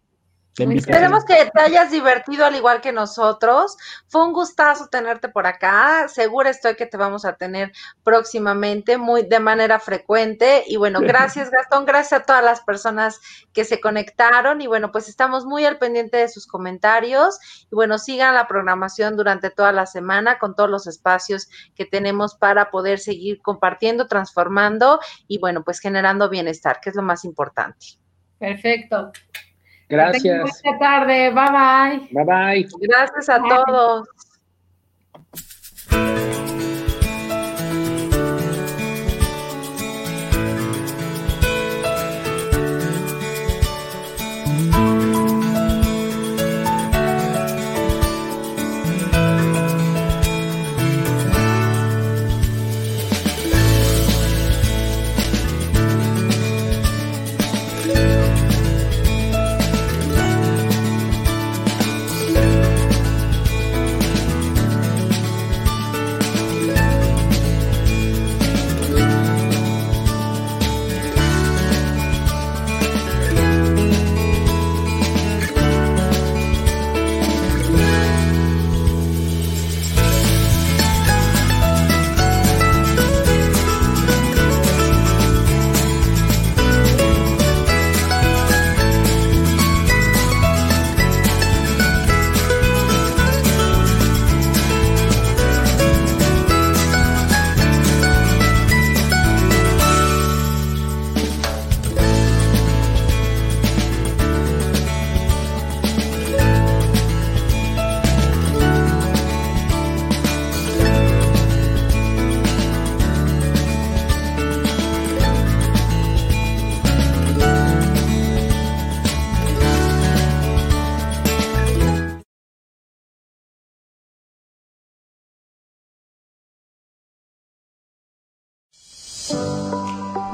[0.58, 3.78] Esperemos que te hayas divertido al igual que nosotros.
[4.08, 6.08] Fue un gustazo tenerte por acá.
[6.08, 7.72] Segura estoy que te vamos a tener
[8.04, 10.64] próximamente, muy de manera frecuente.
[10.66, 13.20] Y bueno, gracias Gastón, gracias a todas las personas
[13.54, 14.62] que se conectaron.
[14.62, 17.40] Y bueno, pues estamos muy al pendiente de sus comentarios.
[17.72, 22.36] Y bueno, sigan la programación durante toda la semana con todos los espacios que tenemos
[22.36, 27.98] para poder seguir compartiendo, transformando y bueno, pues generando bienestar, que es lo más importante.
[28.40, 29.12] Perfecto.
[29.90, 30.42] Gracias.
[30.64, 31.32] Buenas tarde.
[31.32, 32.08] Bye bye.
[32.12, 32.68] Bye bye.
[32.82, 34.08] Gracias a todos.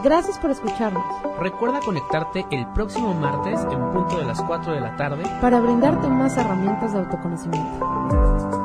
[0.03, 1.01] Gracias por escucharnos.
[1.39, 6.09] Recuerda conectarte el próximo martes en punto de las 4 de la tarde para brindarte
[6.09, 8.62] más herramientas de autoconocimiento.